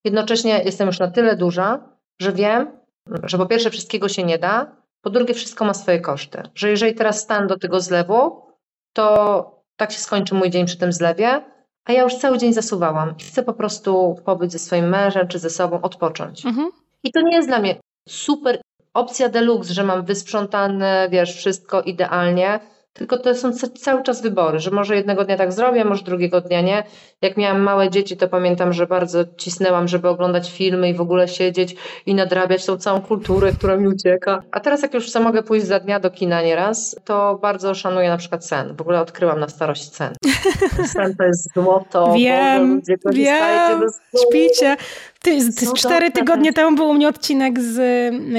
[0.04, 1.90] Jednocześnie jestem już na tyle duża,
[2.22, 2.80] że wiem,
[3.24, 6.44] że po pierwsze wszystkiego się nie da, po drugie wszystko ma swoje koszty.
[6.56, 8.46] Że jeżeli teraz stanę do tego zlewu,
[8.94, 11.46] to tak się skończy mój dzień przy tym zlewie,
[11.86, 13.16] a ja już cały dzień zasuwałam.
[13.20, 16.46] Chcę po prostu pobyć ze swoim mężem czy ze sobą, odpocząć.
[16.46, 16.70] Mhm.
[17.04, 17.76] I to nie jest dla mnie
[18.10, 18.62] super
[18.94, 22.60] opcja deluxe, że mam wysprzątane, wiesz, wszystko idealnie,
[22.96, 26.62] tylko to są cały czas wybory, że może jednego dnia tak zrobię, może drugiego dnia
[26.62, 26.84] nie.
[27.22, 31.28] Jak miałam małe dzieci, to pamiętam, że bardzo cisnęłam, żeby oglądać filmy i w ogóle
[31.28, 31.76] siedzieć
[32.06, 34.44] i nadrabiać tą całą kulturę, która mi ucieka.
[34.52, 38.18] A teraz jak już mogę pójść za dnia do kina nieraz, to bardzo szanuję na
[38.18, 38.76] przykład sen.
[38.76, 40.14] W ogóle odkryłam na starość sen.
[40.94, 42.14] Sen to jest złoto.
[42.14, 43.82] Wiem, Boże, wiem,
[44.28, 44.78] śpicie.
[45.26, 47.74] Ty, ty cztery tygodnie temu był u mnie odcinek z,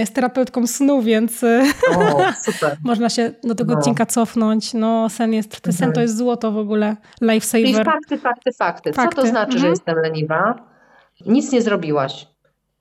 [0.09, 2.19] z terapeutką snu, więc o,
[2.53, 2.77] super.
[2.85, 3.79] można się do tego no.
[3.79, 4.75] odcinka cofnąć.
[4.75, 6.03] No, sen jest, ten sen to mhm.
[6.03, 7.67] jest złoto w ogóle, lifesaver.
[7.67, 8.93] Czyli fakty, fakty, fakty.
[8.93, 9.17] fakty.
[9.17, 9.61] Co to znaczy, mhm.
[9.61, 10.55] że jestem leniwa?
[11.27, 12.29] Nic nie zrobiłaś.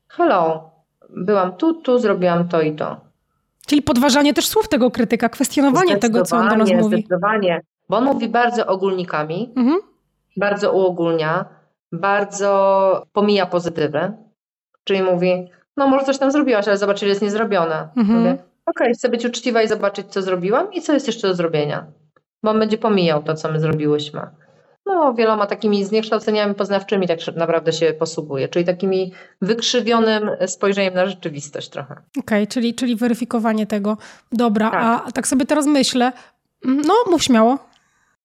[0.08, 0.72] Hello,
[1.10, 2.98] byłam tu, tu, zrobiłam to i to.
[3.68, 6.96] Czyli podważanie też słów tego krytyka, kwestionowanie tego, co on do nas mówi.
[6.96, 9.80] Zdecydowanie, bo on mówi bardzo ogólnikami, mhm.
[10.38, 11.46] bardzo uogólnia,
[12.00, 14.14] bardzo pomija pozytywy,
[14.84, 17.90] czyli mówi, no może coś tam zrobiłaś, ale zobacz, ile jest niezrobione.
[17.98, 18.20] Mhm.
[18.20, 21.36] Mówię, okej, okay, chcę być uczciwa i zobaczyć, co zrobiłam i co jest jeszcze do
[21.36, 21.86] zrobienia,
[22.44, 24.22] bo on będzie pomijał to, co my zrobiłyśmy.
[24.86, 31.70] No, wieloma takimi zniekształceniami poznawczymi tak naprawdę się posługuje, czyli takimi wykrzywionym spojrzeniem na rzeczywistość
[31.70, 31.94] trochę.
[31.94, 33.98] Okej, okay, czyli, czyli weryfikowanie tego.
[34.32, 34.84] Dobra, tak.
[35.08, 36.12] a tak sobie teraz myślę,
[36.64, 37.58] no mów śmiało.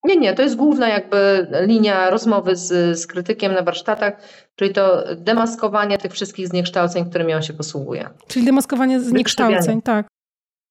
[0.05, 4.13] Nie, nie, to jest główna jakby linia rozmowy z, z krytykiem na warsztatach,
[4.57, 8.09] czyli to demaskowanie tych wszystkich zniekształceń, którymi on się posługuje.
[8.29, 10.07] Czyli demaskowanie zniekształceń, tak.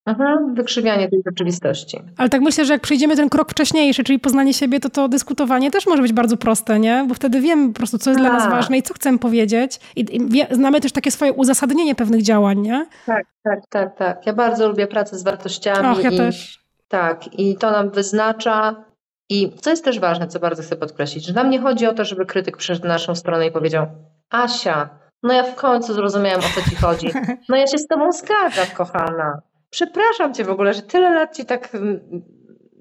[0.05, 2.01] Mhm, wykrzywianie tej rzeczywistości.
[2.17, 5.71] Ale tak myślę, że jak przejdziemy ten krok wcześniejszy, czyli poznanie siebie, to to dyskutowanie
[5.71, 7.05] też może być bardzo proste, nie?
[7.07, 8.51] Bo wtedy wiemy po prostu, co jest dla nas tak.
[8.51, 9.79] ważne i co chcemy powiedzieć.
[9.95, 12.85] I, i wie, znamy też takie swoje uzasadnienie pewnych działań, nie?
[13.05, 14.25] Tak, tak, tak, tak.
[14.25, 15.87] Ja bardzo lubię pracę z wartościami.
[15.87, 16.59] Och, ja i, też.
[16.87, 18.85] Tak, i to nam wyznacza
[19.29, 22.05] i co jest też ważne, co bardzo chcę podkreślić, że nam nie chodzi o to,
[22.05, 23.87] żeby krytyk przyszedł na naszą stronę i powiedział
[24.29, 24.89] Asia,
[25.23, 27.07] no ja w końcu zrozumiałam, o co ci chodzi.
[27.49, 29.41] No ja się z tobą zgadzam, kochana.
[29.69, 31.77] Przepraszam cię w ogóle, że tyle lat ci tak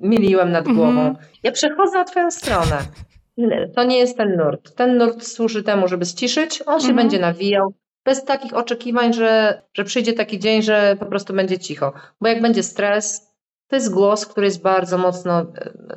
[0.00, 1.00] miliłem nad głową.
[1.00, 1.16] Mhm.
[1.42, 2.78] Ja przechodzę na twoją stronę.
[3.76, 4.74] To nie jest ten nurt.
[4.74, 6.62] Ten nurt służy temu, żeby ściszyć.
[6.66, 6.96] On się mhm.
[6.96, 7.74] będzie nawijał
[8.04, 11.92] bez takich oczekiwań, że, że przyjdzie taki dzień, że po prostu będzie cicho.
[12.20, 13.27] Bo jak będzie stres,
[13.68, 15.46] to jest głos, który jest bardzo mocno,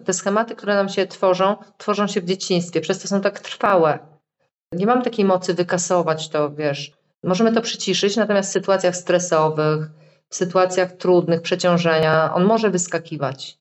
[0.05, 3.99] te schematy, które nam się tworzą, tworzą się w dzieciństwie, przez to są tak trwałe.
[4.71, 6.91] Nie mam takiej mocy wykasować to, wiesz.
[7.23, 9.89] Możemy to przyciszyć, natomiast w sytuacjach stresowych,
[10.29, 13.59] w sytuacjach trudnych, przeciążenia, on może wyskakiwać.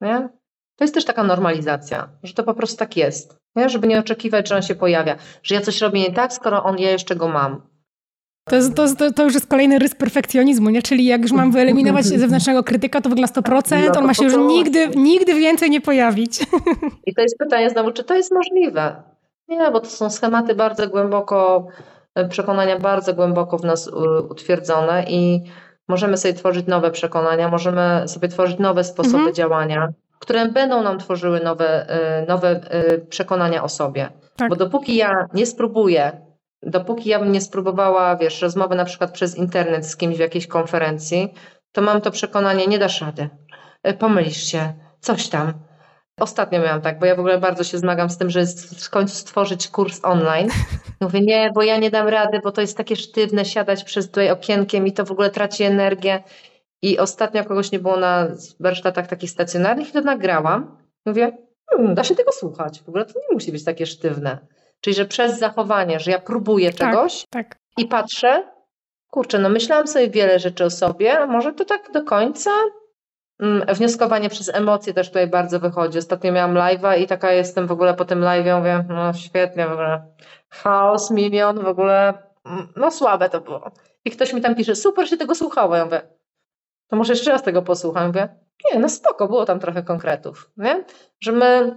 [0.00, 0.28] Nie?
[0.76, 3.38] To jest też taka normalizacja, że to po prostu tak jest.
[3.56, 3.68] Nie?
[3.68, 6.78] Żeby nie oczekiwać, że on się pojawia, że ja coś robię nie tak, skoro on,
[6.78, 7.71] ja jeszcze go mam.
[8.44, 10.82] To, jest, to, to już jest kolejny rys perfekcjonizmu, nie?
[10.82, 14.36] Czyli jak już mam wyeliminować zewnętrznego krytyka, to wygląda 100%, no, on ma się już
[14.36, 16.40] nigdy, nigdy więcej nie pojawić.
[17.06, 19.02] I to jest pytanie znowu, czy to jest możliwe?
[19.48, 21.66] Nie, bo to są schematy bardzo głęboko,
[22.28, 23.90] przekonania bardzo głęboko w nas
[24.30, 25.40] utwierdzone i
[25.88, 29.34] możemy sobie tworzyć nowe przekonania, możemy sobie tworzyć nowe sposoby mhm.
[29.34, 29.88] działania,
[30.18, 32.60] które będą nam tworzyły nowe, y, nowe
[33.08, 34.08] przekonania o sobie.
[34.36, 34.48] Tak.
[34.48, 36.31] Bo dopóki ja nie spróbuję,
[36.62, 40.46] dopóki ja bym nie spróbowała, wiesz, rozmowy na przykład przez internet z kimś w jakiejś
[40.46, 41.34] konferencji,
[41.72, 43.28] to mam to przekonanie, nie dasz rady,
[43.88, 45.52] y, pomylisz się, coś tam.
[46.20, 48.46] Ostatnio miałam tak, bo ja w ogóle bardzo się zmagam z tym, że
[48.78, 50.48] w końcu stworzyć kurs online.
[51.00, 54.30] Mówię, nie, bo ja nie dam rady, bo to jest takie sztywne siadać przez tutaj
[54.30, 56.22] okienkiem i to w ogóle traci energię.
[56.82, 58.28] I ostatnio kogoś nie było na
[58.60, 60.76] warsztatach takich stacjonarnych i to nagrałam.
[61.06, 61.38] Mówię,
[61.70, 62.82] hmm, da się tego słuchać.
[62.82, 64.38] W ogóle to nie musi być takie sztywne.
[64.82, 67.56] Czyli, że przez zachowanie, że ja próbuję tak, czegoś tak.
[67.78, 68.48] i patrzę,
[69.10, 72.50] kurczę, no myślałam sobie wiele rzeczy o sobie, a może to tak do końca?
[73.40, 75.98] Mm, wnioskowanie przez emocje też tutaj bardzo wychodzi.
[75.98, 79.72] Ostatnio miałam live'a i taka jestem w ogóle po tym live'ie, mówię, no świetnie, w
[79.72, 80.06] ogóle
[80.50, 82.14] chaos, milion, w ogóle,
[82.46, 83.70] mm, no słabe to było.
[84.04, 85.76] I ktoś mi tam pisze, super się tego słuchało.
[85.76, 86.02] Ja mówię,
[86.88, 88.06] to może jeszcze raz tego posłucham.
[88.06, 88.28] Mówię,
[88.64, 90.84] nie, no spoko, było tam trochę konkretów, nie?
[91.20, 91.76] Że my,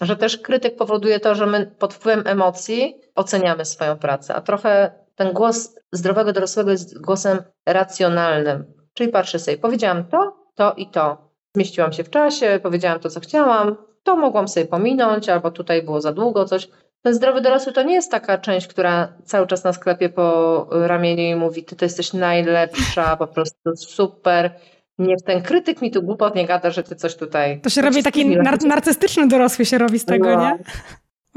[0.00, 4.92] że też krytyk powoduje to, że my pod wpływem emocji oceniamy swoją pracę, a trochę
[5.14, 8.64] ten głos zdrowego dorosłego jest głosem racjonalnym.
[8.94, 11.30] Czyli patrzę sobie, powiedziałam to, to i to.
[11.54, 16.00] Zmieściłam się w czasie, powiedziałam to, co chciałam, to mogłam sobie pominąć, albo tutaj było
[16.00, 16.68] za długo coś.
[17.02, 21.22] Ten zdrowy dorosły to nie jest taka część, która cały czas na sklepie po ramieniu
[21.22, 24.50] i mówi, ty to jesteś najlepsza, po prostu super.
[24.98, 27.60] Niech ten krytyk mi tu głupot nie gada, że ty coś tutaj...
[27.60, 30.40] To się robi taki nar narcystyczny dorosły się robi z tego, no.
[30.40, 30.58] nie?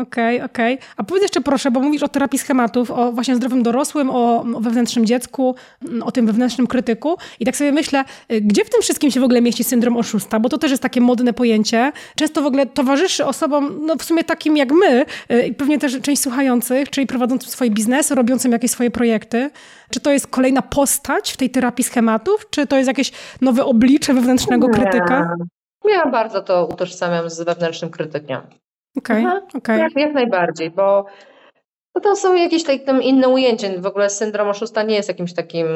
[0.01, 0.73] Okej, okay, okej.
[0.75, 0.87] Okay.
[0.97, 4.59] A powiedz jeszcze proszę, bo mówisz o terapii schematów, o właśnie zdrowym dorosłym, o, o,
[4.59, 7.17] wewnętrznym dziecku, mm, o tym wewnętrznym krytyku.
[7.39, 10.39] I tak sobie myślę, y, gdzie w tym wszystkim się w ogóle mieści syndrom oszusta?
[10.39, 11.91] Bo to też jest takie modne pojęcie.
[12.15, 16.01] Często w ogóle towarzyszy osobom, no w sumie takim jak my, y, i pewnie też
[16.01, 19.49] część słuchających, czyli prowadzącym swoje biznesy, robiącym jakieś swoje projekty.
[19.89, 22.45] Czy to jest kolejna postać w tej terapii schematów?
[22.49, 25.35] Czy to jest jakieś nowe oblicze wewnętrznego krytyka?
[25.89, 28.41] Ja bardzo to utożsamiam z wewnętrznym krytykiem.
[28.97, 29.77] Okej, okay, okay.
[29.77, 31.05] Jak, jak najbardziej, bo
[31.95, 33.81] no to są jakieś tak, tam inne ujęcie.
[33.81, 35.67] W ogóle syndrom oszusta nie jest jakimś takim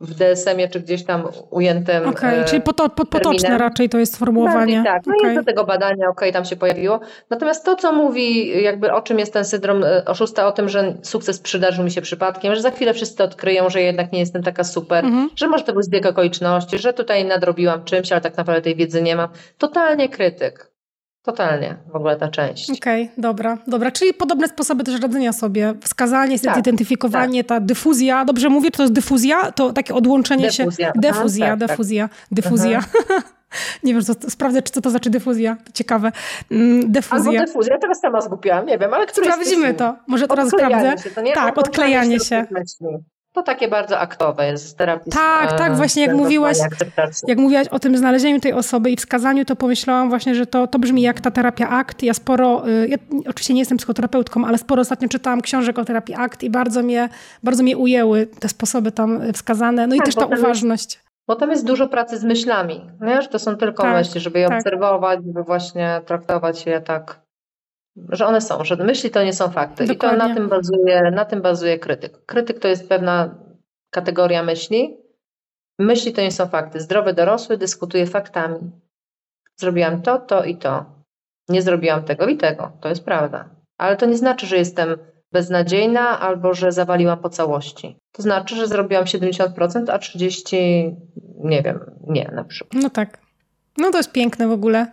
[0.00, 2.08] w DSM-ie czy gdzieś tam ujętym.
[2.08, 4.82] Okej, okay, czyli poto, potoczne raczej to jest sformułowanie.
[4.84, 5.30] tak, no okay.
[5.30, 7.00] jest do tego badania, okej, okay, tam się pojawiło.
[7.30, 10.94] Natomiast to, co mówi, jakby o czym jest ten syndrom e, oszusta, o tym, że
[11.02, 14.64] sukces przydarzył mi się przypadkiem, że za chwilę wszyscy odkryją, że jednak nie jestem taka
[14.64, 15.30] super, mhm.
[15.36, 19.02] że może to był zbieg okoliczności, że tutaj nadrobiłam czymś, ale tak naprawdę tej wiedzy
[19.02, 19.28] nie mam.
[19.58, 20.71] Totalnie krytyk.
[21.22, 22.70] Totalnie, w ogóle ta część.
[22.70, 23.90] Okej, okay, dobra, dobra.
[23.90, 25.74] Czyli podobne sposoby też radzenia sobie.
[25.82, 27.48] Wskazanie, tak, zidentyfikowanie, tak.
[27.48, 28.24] ta dyfuzja.
[28.24, 29.52] Dobrze mówię, to jest dyfuzja?
[29.52, 30.92] To takie odłączenie defuzja.
[30.92, 31.00] się.
[31.00, 32.18] Defuzja, Aha, tak, defuzja, tak.
[32.30, 32.80] dyfuzja.
[33.84, 35.56] nie wiem, co, sprawdzę, czy co to znaczy dyfuzja.
[35.74, 36.12] Ciekawe.
[36.50, 37.30] Mm, defuzja.
[37.30, 39.96] Albo dyfuzja, teraz sama zgubiłam, nie wiem, ale Sprawdzimy to.
[40.06, 40.98] Może teraz sprawdzę.
[40.98, 41.32] Się, to nie?
[41.32, 42.46] Tak, odklejanie się.
[42.80, 43.02] się.
[43.32, 45.12] To takie bardzo aktowe jest terapii.
[45.12, 46.56] Tak, tak, właśnie jak mówiłaś,
[47.26, 50.78] jak mówiłaś o tym znalezieniu tej osoby i wskazaniu, to pomyślałam właśnie, że to, to
[50.78, 52.02] brzmi jak ta terapia akt.
[52.02, 56.14] Ja sporo, y, ja oczywiście nie jestem psychoterapeutką, ale sporo ostatnio czytałam książek o terapii
[56.14, 57.08] akt i bardzo mnie,
[57.42, 59.86] bardzo mnie ujęły te sposoby tam wskazane.
[59.86, 60.94] No tak, i też ta uważność.
[60.94, 64.38] Jest, bo tam jest dużo pracy z myślami, że to są tylko tak, myśli, żeby
[64.38, 64.58] je tak.
[64.58, 67.21] obserwować, żeby właśnie traktować je tak
[68.08, 69.86] że one są, że myśli to nie są fakty.
[69.86, 70.18] Dokładnie.
[70.18, 72.26] I to na tym, bazuje, na tym bazuje krytyk.
[72.26, 73.34] Krytyk to jest pewna
[73.90, 74.96] kategoria myśli.
[75.78, 76.80] Myśli to nie są fakty.
[76.80, 78.58] Zdrowy dorosły dyskutuje faktami.
[79.56, 80.84] Zrobiłam to, to i to.
[81.48, 82.72] Nie zrobiłam tego i tego.
[82.80, 83.48] To jest prawda.
[83.78, 84.96] Ale to nie znaczy, że jestem
[85.32, 87.98] beznadziejna albo że zawaliłam po całości.
[88.12, 90.96] To znaczy, że zrobiłam 70%, a 30%
[91.44, 92.82] nie wiem, nie na przykład.
[92.82, 93.18] No tak.
[93.78, 94.86] No to jest piękne w ogóle,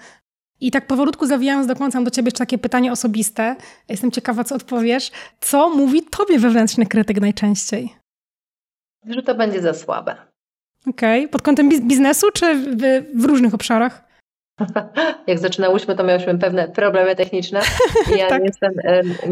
[0.61, 3.55] i tak powolutku zawijając do końca, mam do ciebie jeszcze takie pytanie osobiste.
[3.89, 5.11] Jestem ciekawa, co odpowiesz.
[5.41, 7.93] Co mówi tobie wewnętrzny krytyk najczęściej?
[9.05, 10.15] Że to będzie za słabe.
[10.87, 11.19] Okej.
[11.19, 11.31] Okay.
[11.31, 12.77] Pod kątem biznesu, czy w,
[13.21, 14.09] w różnych obszarach?
[15.27, 17.61] Jak zaczynałyśmy, to miałyśmy pewne problemy techniczne.
[18.17, 18.41] Ja tak.
[18.41, 18.73] nie jestem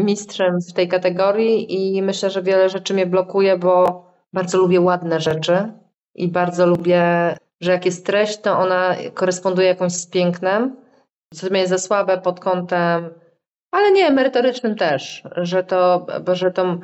[0.04, 5.20] mistrzem w tej kategorii i myślę, że wiele rzeczy mnie blokuje, bo bardzo lubię ładne
[5.20, 5.72] rzeczy
[6.14, 7.02] i bardzo lubię,
[7.60, 10.76] że jak jest treść, to ona koresponduje jakąś z pięknem
[11.34, 13.10] co mnie jest za słabe pod kątem,
[13.70, 16.78] ale nie, merytorycznym też, że to, że to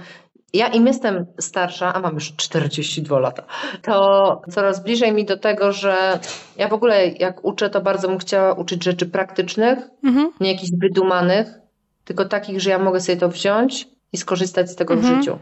[0.55, 3.43] ja im jestem starsza, a mam już 42 lata,
[3.83, 6.19] to coraz bliżej mi do tego, że
[6.57, 10.31] ja w ogóle jak uczę, to bardzo bym chciała uczyć rzeczy praktycznych, mhm.
[10.41, 11.49] nie jakichś wydumanych,
[12.05, 15.15] tylko takich, że ja mogę sobie to wziąć i skorzystać z tego mhm.
[15.15, 15.39] w życiu.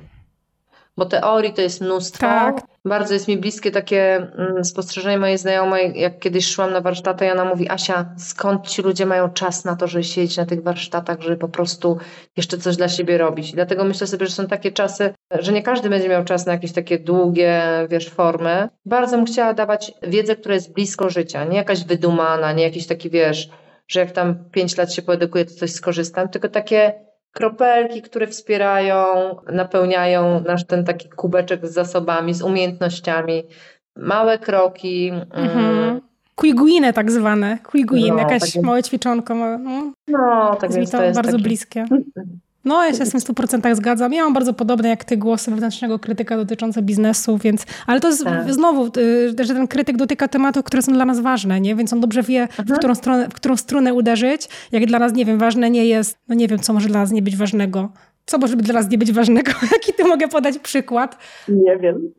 [0.97, 2.27] bo teorii to jest mnóstwo.
[2.27, 2.72] Tak.
[2.85, 7.31] Bardzo jest mi bliskie takie mm, spostrzeżenie mojej znajomej, jak kiedyś szłam na warsztaty i
[7.31, 11.21] ona mówi, Asia, skąd ci ludzie mają czas na to, żeby siedzieć na tych warsztatach,
[11.21, 11.99] żeby po prostu
[12.37, 13.51] jeszcze coś dla siebie robić.
[13.51, 16.53] I dlatego myślę sobie, że są takie czasy, że nie każdy będzie miał czas na
[16.53, 18.69] jakieś takie długie, wiesz, formy.
[18.85, 23.11] Bardzo bym chciała dawać wiedzę, która jest blisko życia, nie jakaś wydumana, nie jakiś taki,
[23.11, 23.49] wiesz,
[23.89, 26.95] że jak tam pięć lat się poedukuję, to coś skorzystam, tylko takie
[27.33, 29.05] kropelki, które wspierają,
[29.53, 33.43] napełniają nasz ten taki kubeczek z zasobami, z umiejętnościami,
[33.97, 35.09] małe kroki.
[35.09, 35.27] Mm.
[35.33, 36.01] Mhm.
[36.35, 37.59] Quiguine tak zwane.
[37.59, 39.35] Quiguine, no, jakaś małe ćwiczonko.
[39.35, 41.43] no, no tak jest to, to jest bardzo taki...
[41.43, 41.85] bliskie.
[42.65, 44.13] No, ja się z tym w 100% zgadzam.
[44.13, 47.67] Ja mam bardzo podobne jak ty głosy wewnętrznego krytyka dotyczące biznesu, więc.
[47.87, 48.53] Ale to jest tak.
[48.53, 48.87] znowu,
[49.41, 51.77] y, że ten krytyk dotyka tematów, które są dla nas ważne, nie?
[51.77, 52.79] Więc on dobrze wie, w mhm.
[52.79, 54.49] którą, stronę, w którą strunę uderzyć.
[54.73, 57.11] Jak dla nas, nie wiem, ważne nie jest, no nie wiem, co może dla nas
[57.11, 57.93] nie być ważnego.
[58.27, 59.53] Co może dla nas nie być ważnego?
[59.73, 61.19] Jaki ty mogę podać przykład?
[61.49, 62.13] Nie wiem.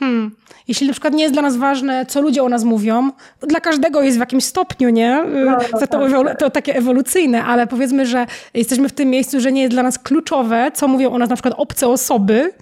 [0.00, 0.30] Hmm.
[0.68, 4.02] Jeśli na przykład nie jest dla nas ważne, co ludzie o nas mówią, dla każdego
[4.02, 5.24] jest w jakimś stopniu, nie?
[5.44, 6.38] No, no, to, tak.
[6.38, 9.98] to, takie ewolucyjne, ale powiedzmy, że jesteśmy w tym miejscu, że nie jest dla nas
[9.98, 12.52] kluczowe, co mówią o nas na przykład obce osoby,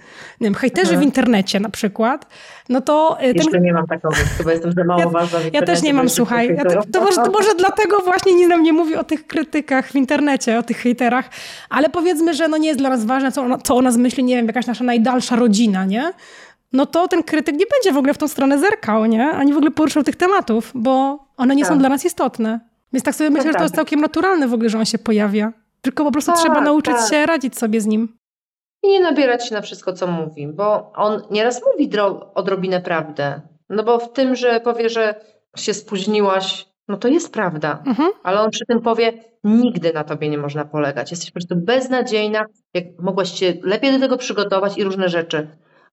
[0.41, 1.01] nie wiem, hejterzy mhm.
[1.01, 2.25] w internecie na przykład,
[2.69, 3.17] no to...
[3.21, 3.63] E, Jeszcze ten...
[3.63, 6.55] nie mam takowych, chyba jestem za mało ja, ważna Ja też nie mam, słuchaj.
[6.57, 9.87] Ja to, to, może, to może dlatego właśnie nic nam nie mówi o tych krytykach
[9.87, 11.29] w internecie, o tych hejterach,
[11.69, 14.35] ale powiedzmy, że no nie jest dla nas ważne, co, co o nas myśli, nie
[14.35, 16.13] wiem, jakaś nasza najdalsza rodzina, nie?
[16.73, 19.29] No to ten krytyk nie będzie w ogóle w tą stronę zerkał, nie?
[19.29, 21.73] Ani w ogóle poruszał tych tematów, bo one nie tak.
[21.73, 22.59] są dla nas istotne.
[22.93, 24.97] Więc tak sobie myślę, tak, że to jest całkiem naturalne w ogóle, że on się
[24.97, 25.53] pojawia.
[25.81, 27.09] Tylko po prostu tak, trzeba nauczyć tak.
[27.09, 28.17] się radzić sobie z nim.
[28.83, 31.89] I nie nabierać się na wszystko, co mówi, bo on nieraz mówi
[32.35, 33.41] odrobinę prawdę.
[33.69, 35.15] No bo w tym, że powie, że
[35.57, 37.83] się spóźniłaś, no to jest prawda.
[37.85, 38.09] Mhm.
[38.23, 39.13] Ale on przy tym powie,
[39.43, 41.11] nigdy na tobie nie można polegać.
[41.11, 45.47] Jesteś po prostu beznadziejna, jak mogłaś się lepiej do tego przygotować i różne rzeczy.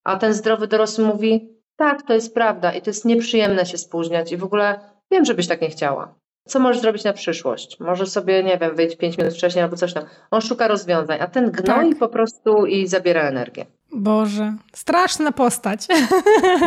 [0.06, 4.32] A ten zdrowy dorosły mówi, tak, to jest prawda i to jest nieprzyjemne się spóźniać
[4.32, 4.80] i w ogóle
[5.10, 6.14] wiem, żebyś tak nie chciała.
[6.48, 7.80] Co możesz zrobić na przyszłość?
[7.80, 10.04] Może sobie, nie wiem, wyjść pięć minut wcześniej albo coś tam.
[10.30, 11.98] On szuka rozwiązań, a ten gnoi tak.
[11.98, 13.66] po prostu i zabiera energię.
[13.92, 15.86] Boże, straszna postać.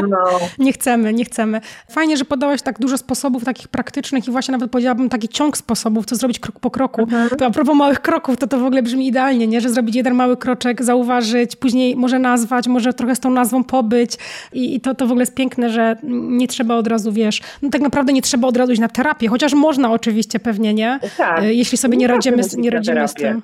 [0.09, 0.17] No.
[0.65, 1.61] nie chcemy, nie chcemy.
[1.91, 6.05] Fajnie, że podałaś tak dużo sposobów takich praktycznych i właśnie nawet powiedziałabym taki ciąg sposobów,
[6.05, 7.01] co zrobić krok po kroku.
[7.01, 7.29] Mhm.
[7.29, 9.61] To a propos małych kroków, to to w ogóle brzmi idealnie, nie?
[9.61, 14.17] że zrobić jeden mały kroczek, zauważyć, później może nazwać, może trochę z tą nazwą pobyć
[14.53, 17.69] i, i to, to w ogóle jest piękne, że nie trzeba od razu, wiesz, no
[17.69, 20.99] tak naprawdę nie trzeba od razu iść na terapię, chociaż można oczywiście pewnie, nie?
[21.17, 21.43] Tak.
[21.43, 23.41] Jeśli sobie nie, nie radzimy, nie radzimy z tym.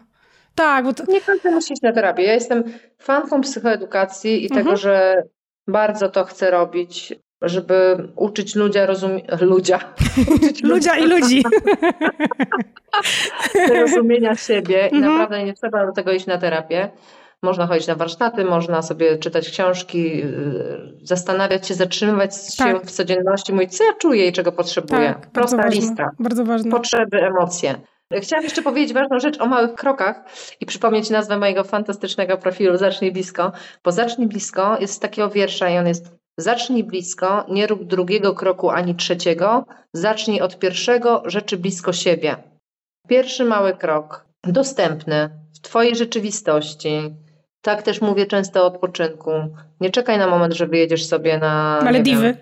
[0.56, 1.03] Tak, bo to...
[1.08, 2.24] Nie każdy musi iść na terapię.
[2.24, 2.64] Ja jestem
[2.97, 4.64] fanką psychoedukacji i mhm.
[4.64, 5.24] tego, że
[5.68, 9.26] bardzo to chcę robić, żeby uczyć ludzia rozumieć...
[9.41, 9.80] Ludzia.
[10.64, 11.43] ludzia i ludzi.
[13.82, 15.14] rozumienia siebie i mhm.
[15.14, 16.91] naprawdę nie trzeba do tego iść na terapię.
[17.41, 22.86] Można chodzić na warsztaty, można sobie czytać książki, y, zastanawiać się, zatrzymywać się tak.
[22.86, 25.08] w codzienności, mówić, co ja czuję i czego potrzebuję.
[25.08, 26.03] Tak, Prosta bardzo lista.
[26.03, 26.72] Ważne, bardzo ważne.
[26.72, 27.76] Potrzeby, emocje.
[28.14, 30.24] Chciałam jeszcze powiedzieć ważną rzecz o małych krokach
[30.60, 33.51] i przypomnieć nazwę mojego fantastycznego profilu Zacznij Blisko,
[33.84, 38.34] bo Zacznij Blisko jest z takiego wiersza i on jest Zacznij blisko, nie rób drugiego
[38.34, 42.36] kroku ani trzeciego, zacznij od pierwszego rzeczy blisko siebie.
[43.08, 47.16] Pierwszy mały krok, dostępny w Twojej rzeczywistości.
[47.62, 49.32] Tak też mówię często o odpoczynku.
[49.82, 52.22] Nie czekaj na moment, że wyjedziesz sobie na Malediwy.
[52.22, 52.36] Wiem,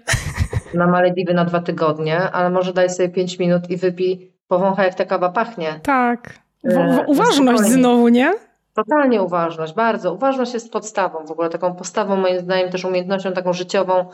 [0.74, 4.95] na Malediwy na dwa tygodnie, ale może daj sobie pięć minut i wypij powącha jak
[4.95, 5.79] ta kawa pachnie.
[5.83, 6.33] Tak.
[6.63, 8.33] E, uważność znowu, nie?
[8.73, 10.13] Totalnie uważność, bardzo.
[10.13, 14.05] Uważność jest podstawą w ogóle, taką postawą moim zdaniem też umiejętnością taką życiową,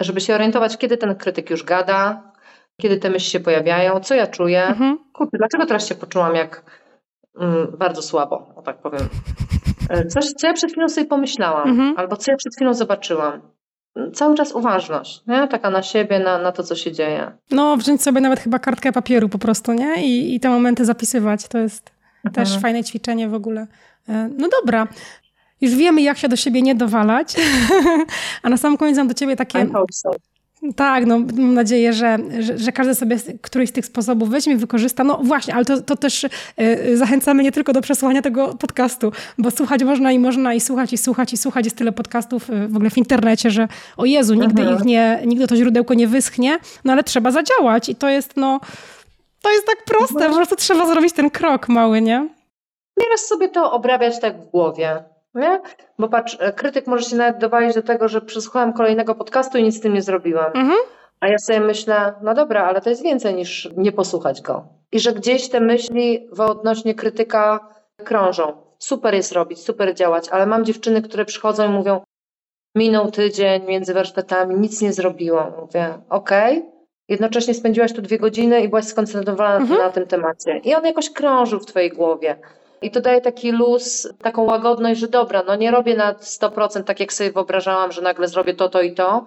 [0.00, 2.32] żeby się orientować, kiedy ten krytyk już gada,
[2.76, 4.64] kiedy te myśli się pojawiają, co ja czuję.
[4.66, 4.98] Mhm.
[5.32, 6.62] Dlaczego teraz się poczułam jak
[7.40, 9.08] mm, bardzo słabo, o tak powiem.
[9.88, 11.94] E, coś, co ja przed chwilą sobie pomyślałam, mhm.
[11.96, 13.40] albo co ja przed chwilą zobaczyłam
[14.12, 15.48] cały czas uważność, nie?
[15.48, 17.32] taka na siebie, na, na to, co się dzieje.
[17.50, 20.06] No, wziąć sobie nawet chyba kartkę papieru po prostu, nie?
[20.06, 21.48] I, i te momenty zapisywać.
[21.48, 21.90] To jest
[22.24, 22.46] mhm.
[22.46, 23.66] też fajne ćwiczenie w ogóle.
[24.08, 24.88] E, no dobra.
[25.60, 27.34] Już wiemy, jak się do siebie nie dowalać,
[28.42, 29.66] a na sam koniec mam do ciebie takie...
[29.92, 30.10] So.
[30.76, 35.04] Tak, no mam nadzieję, że, że, że, każdy sobie któryś z tych sposobów weźmie wykorzysta.
[35.04, 39.50] No właśnie, ale to, to też y, zachęcamy nie tylko do przesłuchania tego podcastu, bo
[39.50, 41.64] słuchać można i można i słuchać i słuchać i słuchać.
[41.64, 44.78] Jest tyle podcastów y, w ogóle w internecie, że o Jezu, nigdy mhm.
[44.78, 48.60] ich nie, nigdy to źródełko nie wyschnie, no ale trzeba zadziałać i to jest no,
[49.42, 50.30] to jest tak proste, mhm.
[50.30, 52.28] po prostu trzeba zrobić ten krok mały, nie?
[52.96, 55.04] Nieraz sobie to obrabiać tak w głowie.
[55.34, 55.60] Nie?
[55.98, 59.62] Bo patrz, e, krytyk może się nawet dowalić do tego, że przesłuchałam kolejnego podcastu i
[59.62, 60.46] nic z tym nie zrobiłam.
[60.46, 60.78] Mhm.
[61.20, 64.64] A ja sobie myślę, no dobra, ale to jest więcej niż nie posłuchać go.
[64.92, 67.68] I że gdzieś te myśli odnośnie krytyka
[68.04, 68.52] krążą.
[68.78, 72.00] Super jest robić, super działać, ale mam dziewczyny, które przychodzą i mówią,
[72.76, 75.52] Minął tydzień między warsztatami, nic nie zrobiłam.
[75.60, 76.58] Mówię, okej.
[76.58, 76.70] Okay.
[77.08, 79.80] Jednocześnie spędziłaś tu dwie godziny i byłaś skoncentrowana mhm.
[79.80, 80.58] na tym temacie.
[80.58, 82.36] I on jakoś krążył w twojej głowie.
[82.84, 87.00] I to daje taki luz, taką łagodność, że dobra, no nie robię na 100% tak,
[87.00, 89.26] jak sobie wyobrażałam, że nagle zrobię to, to i to,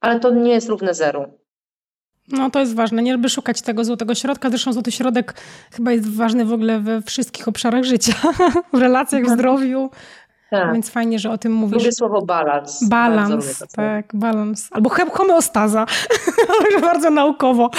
[0.00, 1.24] ale to nie jest równe zeru.
[2.28, 4.48] No to jest ważne, nie żeby szukać tego złotego środka.
[4.50, 5.34] Zresztą złoty środek
[5.72, 8.12] chyba jest ważny w ogóle we wszystkich obszarach życia.
[8.72, 9.90] w relacjach, w zdrowiu,
[10.50, 10.72] tak.
[10.72, 11.78] Więc fajnie, że o tym mówisz.
[11.78, 12.88] Lubię słowo balans.
[12.88, 14.68] Balans, tak, balans.
[14.70, 15.86] Albo homeostaza,
[16.80, 17.70] bardzo naukowo.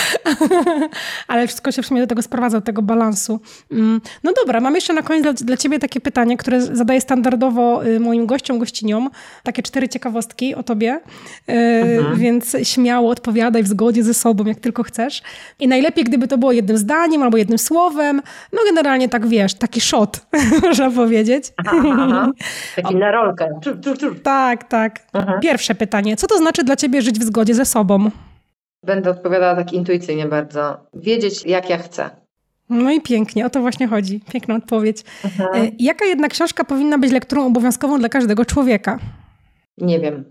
[1.28, 3.40] Ale wszystko się w sumie do tego sprowadza, do tego balansu.
[3.72, 7.86] Mm, no dobra, mam jeszcze na koniec dla, dla ciebie takie pytanie, które zadaję standardowo
[7.86, 9.10] y, moim gościom, gościniom.
[9.44, 11.00] Takie cztery ciekawostki o tobie.
[11.50, 12.18] Y, mhm.
[12.20, 15.22] Więc śmiało odpowiadaj w zgodzie ze sobą, jak tylko chcesz.
[15.60, 18.22] I najlepiej, gdyby to było jednym zdaniem albo jednym słowem.
[18.54, 20.26] No generalnie tak wiesz, taki shot,
[20.64, 21.54] można powiedzieć.
[21.58, 22.32] Aha, aha.
[22.76, 23.60] Taki na rolkę.
[24.24, 25.00] Tak, tak.
[25.14, 25.40] Mhm.
[25.42, 26.16] Pierwsze pytanie.
[26.16, 28.12] Co to znaczy dla ciebie żyć w zgodzie ze sobą?
[28.84, 30.78] Będę odpowiadała tak intuicyjnie bardzo.
[30.94, 32.10] Wiedzieć, jak ja chcę.
[32.70, 34.20] No i pięknie, o to właśnie chodzi.
[34.32, 35.04] Piękna odpowiedź.
[35.26, 35.66] Mhm.
[35.66, 39.00] E, jaka jedna książka powinna być lekturą obowiązkową dla każdego człowieka?
[39.78, 40.24] Nie wiem.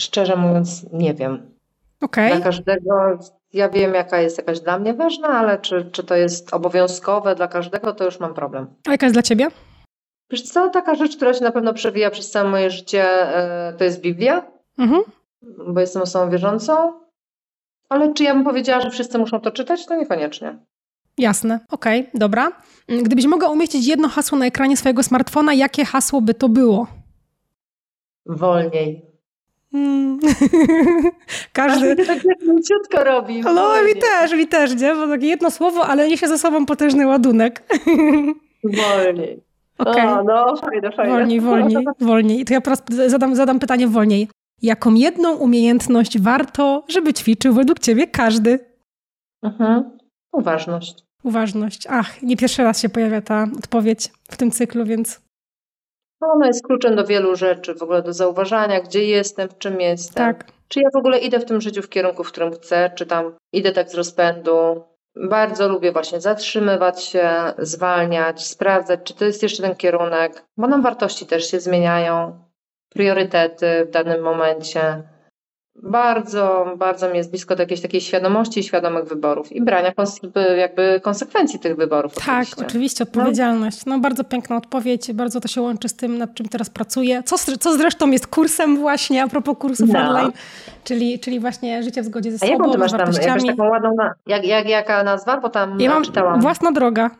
[0.00, 1.52] Szczerze mówiąc, nie wiem.
[2.00, 2.28] Okay.
[2.28, 3.18] Dla każdego,
[3.52, 7.48] ja wiem, jaka jest jakaś dla mnie ważna, ale czy, czy to jest obowiązkowe dla
[7.48, 8.66] każdego, to już mam problem.
[8.88, 9.48] A jaka jest dla ciebie?
[10.32, 13.04] Wiesz co, taka rzecz, która się na pewno przewija przez całe moje życie,
[13.36, 14.46] e, to jest Biblia,
[14.78, 15.02] mhm.
[15.68, 16.92] bo jestem osobą wierzącą,
[17.88, 20.58] ale czy ja bym powiedziała, że wszyscy muszą to czytać, to niekoniecznie.
[21.18, 22.52] Jasne, okej, okay, dobra.
[22.88, 26.86] Gdybyś mogła umieścić jedno hasło na ekranie swojego smartfona, jakie hasło by to było?
[28.26, 29.06] Wolniej.
[29.72, 30.18] Hmm.
[31.52, 32.06] Każdy.
[32.06, 32.18] tak
[32.68, 33.40] ciutko robi.
[33.40, 34.94] No, mi też, mi też, nie?
[34.94, 37.62] Bo takie jedno słowo, ale niesie ze sobą potężny ładunek.
[38.64, 39.51] Wolniej.
[39.78, 40.08] Okay.
[40.08, 41.12] O, no, fajne, fajne.
[41.12, 42.44] Wolniej, wolniej, wolniej.
[42.44, 44.28] To ja teraz zadam, zadam pytanie wolniej.
[44.62, 48.58] Jaką jedną umiejętność warto, żeby ćwiczył według ciebie każdy?
[49.42, 49.98] Mhm.
[50.32, 51.04] Uważność.
[51.24, 51.86] Uważność.
[51.90, 55.20] Ach, nie pierwszy raz się pojawia ta odpowiedź w tym cyklu, więc.
[56.20, 59.80] No, ona jest kluczem do wielu rzeczy, w ogóle do zauważania, gdzie jestem, w czym
[59.80, 60.14] jestem.
[60.14, 60.52] Tak.
[60.68, 63.32] Czy ja w ogóle idę w tym życiu w kierunku, w którym chcę, czy tam
[63.52, 64.82] idę tak z rozpędu,
[65.16, 70.82] bardzo lubię właśnie zatrzymywać się, zwalniać, sprawdzać, czy to jest jeszcze ten kierunek, bo nam
[70.82, 72.44] wartości też się zmieniają,
[72.88, 75.02] priorytety w danym momencie.
[75.76, 79.92] Bardzo, bardzo mi jest blisko do jakiejś takiej świadomości i świadomych wyborów i brania
[80.56, 82.14] jakby konsekwencji tych wyborów.
[82.14, 83.86] Tak, oczywiście, oczywiście odpowiedzialność.
[83.86, 83.94] No.
[83.96, 84.00] no.
[84.00, 87.22] bardzo piękna odpowiedź, bardzo to się łączy z tym, nad czym teraz pracuję.
[87.22, 89.98] Co, co zresztą jest kursem właśnie, a propos kursów no.
[89.98, 90.32] online,
[90.84, 93.12] czyli, czyli właśnie życie w zgodzie ze sobą, a jaką ty masz tam,
[93.46, 93.96] taką ładną,
[94.26, 95.40] jak, jak, jaka nazwa?
[95.40, 96.40] Bo tam ja mam czytałam.
[96.40, 97.10] Własna droga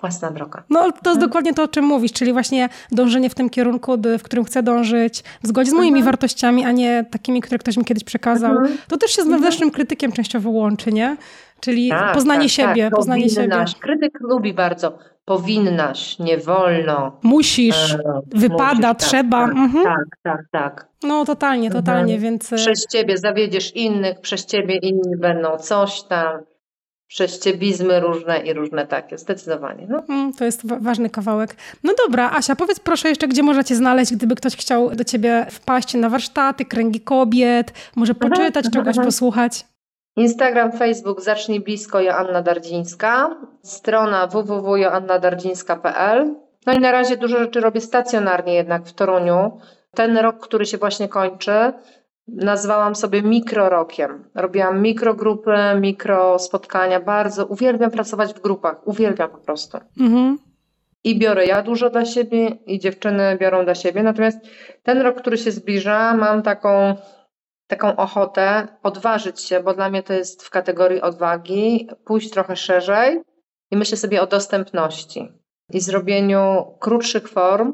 [0.00, 0.62] własna droga.
[0.70, 1.20] No to jest hmm.
[1.20, 5.22] dokładnie to, o czym mówisz, czyli właśnie dążenie w tym kierunku, w którym chcę dążyć,
[5.42, 6.04] w zgodzie z moimi hmm.
[6.04, 8.54] wartościami, a nie takimi, które ktoś mi kiedyś przekazał.
[8.54, 8.78] Hmm.
[8.88, 9.36] To też się z mhm.
[9.36, 11.16] wewnętrznym krytykiem częściowo łączy, nie?
[11.60, 12.94] Czyli tak, poznanie tak, siebie, tak.
[12.96, 13.70] poznanie Powinnaś.
[13.70, 13.80] siebie.
[13.82, 14.98] Krytyk lubi bardzo.
[15.24, 17.18] Powinnaś, nie wolno.
[17.22, 19.46] Musisz, e, wypada, musisz, tak, trzeba.
[19.46, 19.84] Tak, mhm.
[19.84, 20.88] tak, tak, tak.
[21.02, 22.32] No totalnie, totalnie, mhm.
[22.32, 22.52] więc...
[22.52, 26.40] E, przez ciebie zawiedziesz innych, przez ciebie inni będą coś tam
[27.10, 29.86] prześciebizmy różne i różne takie, zdecydowanie.
[29.88, 30.02] No.
[30.08, 31.56] Mm, to jest ważny kawałek.
[31.84, 35.94] No dobra, Asia, powiedz proszę jeszcze, gdzie możecie znaleźć, gdyby ktoś chciał do ciebie wpaść
[35.94, 39.04] na warsztaty, kręgi kobiet, może poczytać aha, czegoś, aha.
[39.04, 39.64] posłuchać.
[40.16, 46.34] Instagram, Facebook, zacznij blisko Joanna Dardzińska, strona www.joannadardzińska.pl.
[46.66, 49.60] No i na razie dużo rzeczy robię stacjonarnie jednak w Toruniu.
[49.94, 51.72] Ten rok, który się właśnie kończy,
[52.34, 54.24] nazwałam sobie mikrorokiem.
[54.34, 57.00] Robiłam mikrogrupy, mikro spotkania.
[57.00, 58.88] Bardzo uwielbiam pracować w grupach.
[58.88, 59.78] Uwielbiam po prostu.
[60.00, 60.38] Mhm.
[61.04, 64.02] I biorę ja dużo dla siebie, i dziewczyny biorą dla siebie.
[64.02, 64.38] Natomiast
[64.82, 66.96] ten rok, który się zbliża, mam taką,
[67.66, 73.22] taką ochotę odważyć się, bo dla mnie to jest w kategorii odwagi, pójść trochę szerzej
[73.70, 75.32] i myślę sobie o dostępności
[75.72, 77.72] i zrobieniu krótszych form,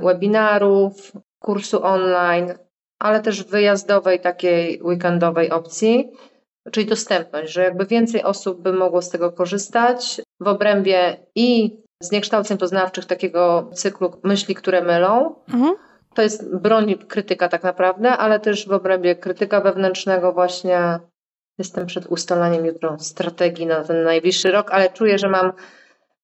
[0.00, 2.54] webinarów, kursu online,
[2.98, 6.10] ale też wyjazdowej, takiej weekendowej opcji,
[6.72, 12.58] czyli dostępność, że jakby więcej osób by mogło z tego korzystać w obrębie i zniekształceń
[12.58, 15.34] poznawczych takiego cyklu myśli, które mylą.
[15.54, 15.74] Mhm.
[16.14, 20.98] To jest broń krytyka tak naprawdę, ale też w obrębie krytyka wewnętrznego właśnie
[21.58, 25.52] jestem przed ustalaniem jutro strategii na ten najbliższy rok, ale czuję, że mam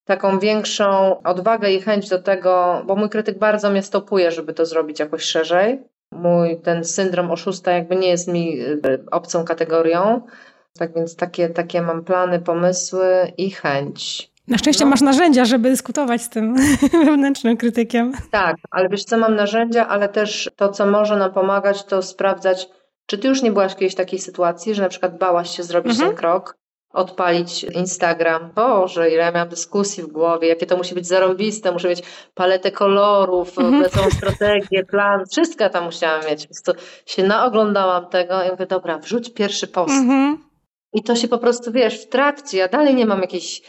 [0.04, 4.66] taką większą odwagę i chęć do tego, bo mój krytyk bardzo mnie stopuje, żeby to
[4.66, 5.82] zrobić jakoś szerzej
[6.14, 8.76] mój ten syndrom oszusta jakby nie jest mi e,
[9.10, 10.20] obcą kategorią.
[10.78, 14.30] Tak więc takie, takie mam plany, pomysły i chęć.
[14.48, 14.90] Na szczęście No.
[14.90, 16.56] masz narzędzia, żeby dyskutować z tym
[17.06, 18.12] wewnętrznym krytykiem.
[18.30, 22.68] Tak, ale wiesz co, mam narzędzia, ale też to, co może nam pomagać, to sprawdzać,
[23.06, 26.10] czy ty już nie byłaś w takiej sytuacji, że na przykład bałaś się zrobić Mhm.
[26.10, 26.56] ten krok,
[26.94, 28.50] odpalić Instagram.
[28.54, 32.02] Boże, ile ja miałam dyskusji w głowie, jakie to musi być zarąbiste, muszę mieć
[32.34, 33.52] paletę kolorów,
[33.92, 36.46] całą strategię, plan, wszystko tam musiałam mieć.
[36.46, 36.72] Po prostu
[37.06, 39.94] się naoglądałam tego i mówię, dobra, wrzuć pierwszy post.
[39.94, 40.38] Mhm.
[40.92, 43.62] I to się po prostu, wiesz, w trakcie, ja dalej nie mam jakiejś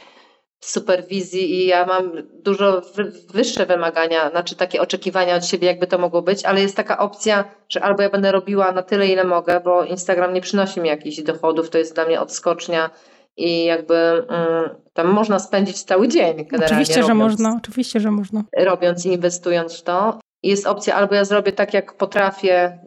[0.60, 5.98] superwizji i ja mam dużo wy- wyższe wymagania, znaczy takie oczekiwania od siebie, jakby to
[5.98, 9.60] mogło być, ale jest taka opcja, że albo ja będę robiła na tyle, ile mogę,
[9.60, 12.90] bo Instagram nie przynosi mi jakichś dochodów, to jest dla mnie odskocznia
[13.38, 17.56] i jakby mm, tam można spędzić cały dzień Oczywiście, że robiąc, można.
[17.58, 18.44] Oczywiście, że można.
[18.58, 20.20] robiąc i inwestując w to.
[20.44, 22.80] Jest opcja albo ja zrobię tak, jak potrafię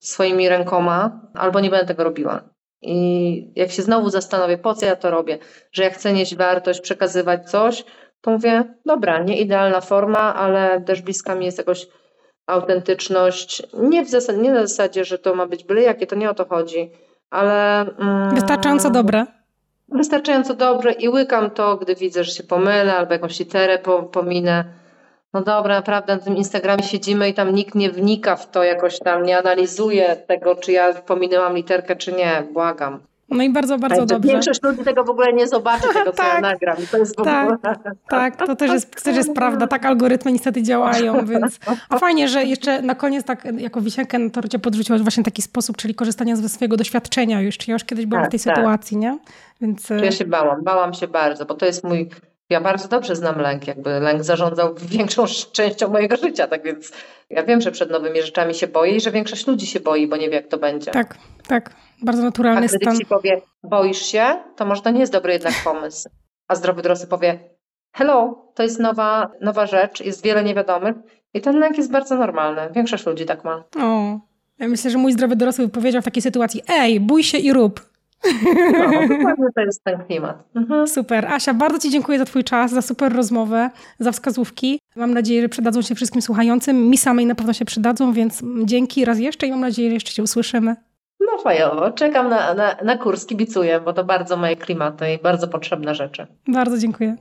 [0.00, 2.40] swoimi rękoma, albo nie będę tego robiła.
[2.82, 5.38] I jak się znowu zastanowię, po co ja to robię,
[5.72, 7.84] że ja chcę nieść wartość, przekazywać coś,
[8.20, 11.86] to mówię, dobra, nie idealna forma, ale też bliska mi jest jakoś
[12.46, 13.62] autentyczność.
[13.74, 16.34] Nie, w zasad, nie na zasadzie, że to ma być byle jakie, to nie o
[16.34, 16.90] to chodzi,
[17.30, 17.80] ale...
[17.80, 19.26] Mm, Wystarczająco dobre.
[19.88, 24.64] Wystarczająco dobrze i łykam to, gdy widzę, że się pomylę albo jakąś literę po, pominę.
[25.32, 28.98] No dobra, naprawdę na tym Instagramie siedzimy i tam nikt nie wnika w to jakoś
[28.98, 32.42] tam, nie analizuje tego, czy ja pominęłam literkę, czy nie.
[32.52, 33.00] Błagam.
[33.28, 34.32] No i bardzo, bardzo Ale dobrze.
[34.32, 36.42] Większość ludzi tego w ogóle nie zobaczy, tego co ja Tak.
[36.42, 36.76] nagram.
[36.90, 37.44] To jest w Tak.
[37.52, 37.74] ogóle...
[38.08, 39.66] Tak, to też jest, też jest prawda.
[39.66, 41.58] Tak algorytmy niestety działają, więc...
[41.88, 45.76] A fajnie, że jeszcze na koniec tak jako wisienkę na torcie podrzuciłaś właśnie taki sposób,
[45.76, 47.58] czyli korzystanie ze swojego doświadczenia już.
[47.58, 48.56] Czy ja już kiedyś byłam Tak, w tej tak.
[48.56, 49.18] sytuacji, nie?
[49.60, 49.90] Więc...
[49.90, 52.10] e, Ja się bałam, bałam się bardzo, bo to jest mój...
[52.50, 56.92] Ja bardzo dobrze znam lęk, jakby lęk zarządzał większą częścią mojego życia, tak więc
[57.30, 60.16] ja wiem, że przed nowymi rzeczami się boję i że większość ludzi się boi, bo
[60.16, 60.90] nie wie jak to będzie.
[60.90, 61.16] Tak,
[61.48, 61.70] tak.
[62.04, 62.98] Bardzo A naturalny gdy stan.
[62.98, 64.24] ci powie, boisz się,
[64.56, 66.08] to może to nie jest dobry jednak pomysł.
[66.48, 67.38] A zdrowy dorosły powie,
[67.92, 70.96] hello, to jest nowa, nowa rzecz, jest wiele niewiadomych
[71.34, 72.60] i ten lęk jest bardzo normalny.
[72.74, 73.64] Większość ludzi tak ma.
[73.80, 74.18] O,
[74.58, 77.94] ja myślę, że mój zdrowy dorosły powiedział w takiej sytuacji, ej, bój się i rób.
[78.72, 80.44] No, dokładnie to jest ten klimat.
[80.54, 80.88] Mhm.
[80.88, 81.26] Super.
[81.26, 84.80] Asia, bardzo Ci dziękuję za Twój czas, za super rozmowę, za wskazówki.
[84.96, 86.88] Mam nadzieję, że przydadzą się wszystkim słuchającym.
[86.90, 90.12] Mi samej na pewno się przydadzą, więc dzięki raz jeszcze i mam nadzieję, że jeszcze
[90.12, 90.76] się usłyszymy.
[91.26, 95.48] No fajowo, czekam na, na, na kurs, kibicuję, bo to bardzo moje klimaty i bardzo
[95.48, 96.26] potrzebne rzeczy.
[96.48, 97.16] Bardzo dziękuję.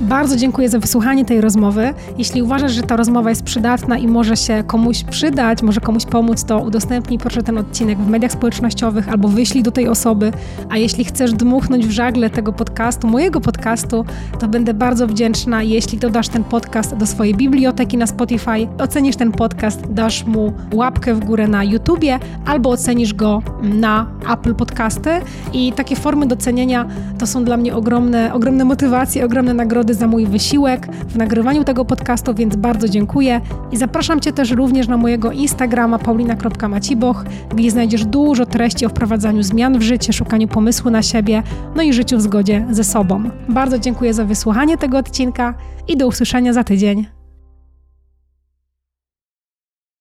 [0.00, 1.94] Bardzo dziękuję za wysłuchanie tej rozmowy.
[2.18, 6.44] Jeśli uważasz, że ta rozmowa jest przydatna i może się komuś przydać, może komuś pomóc,
[6.44, 10.32] to udostępnij proszę ten odcinek w mediach społecznościowych albo wyślij do tej osoby.
[10.68, 14.04] A jeśli chcesz dmuchnąć w żagle tego podcastu, mojego podcastu,
[14.38, 19.32] to będę bardzo wdzięczna, jeśli dodasz ten podcast do swojej biblioteki na Spotify, ocenisz ten
[19.32, 25.10] podcast, dasz mu łapkę w górę na YouTubie albo ocenisz go na Apple Podcasty.
[25.52, 26.86] I takie formy docenienia
[27.18, 29.54] to są dla mnie ogromne, ogromne motywacje, ogromne
[29.90, 33.40] nagrody za mój wysiłek w nagrywaniu tego podcastu, więc bardzo dziękuję.
[33.72, 37.24] I zapraszam Cię też również na mojego Instagrama paulina.maciboch,
[37.54, 41.42] gdzie znajdziesz dużo treści o wprowadzaniu zmian w życie, szukaniu pomysłu na siebie,
[41.76, 43.30] no i życiu w zgodzie ze sobą.
[43.48, 45.54] Bardzo dziękuję za wysłuchanie tego odcinka
[45.88, 47.19] i do usłyszenia za tydzień.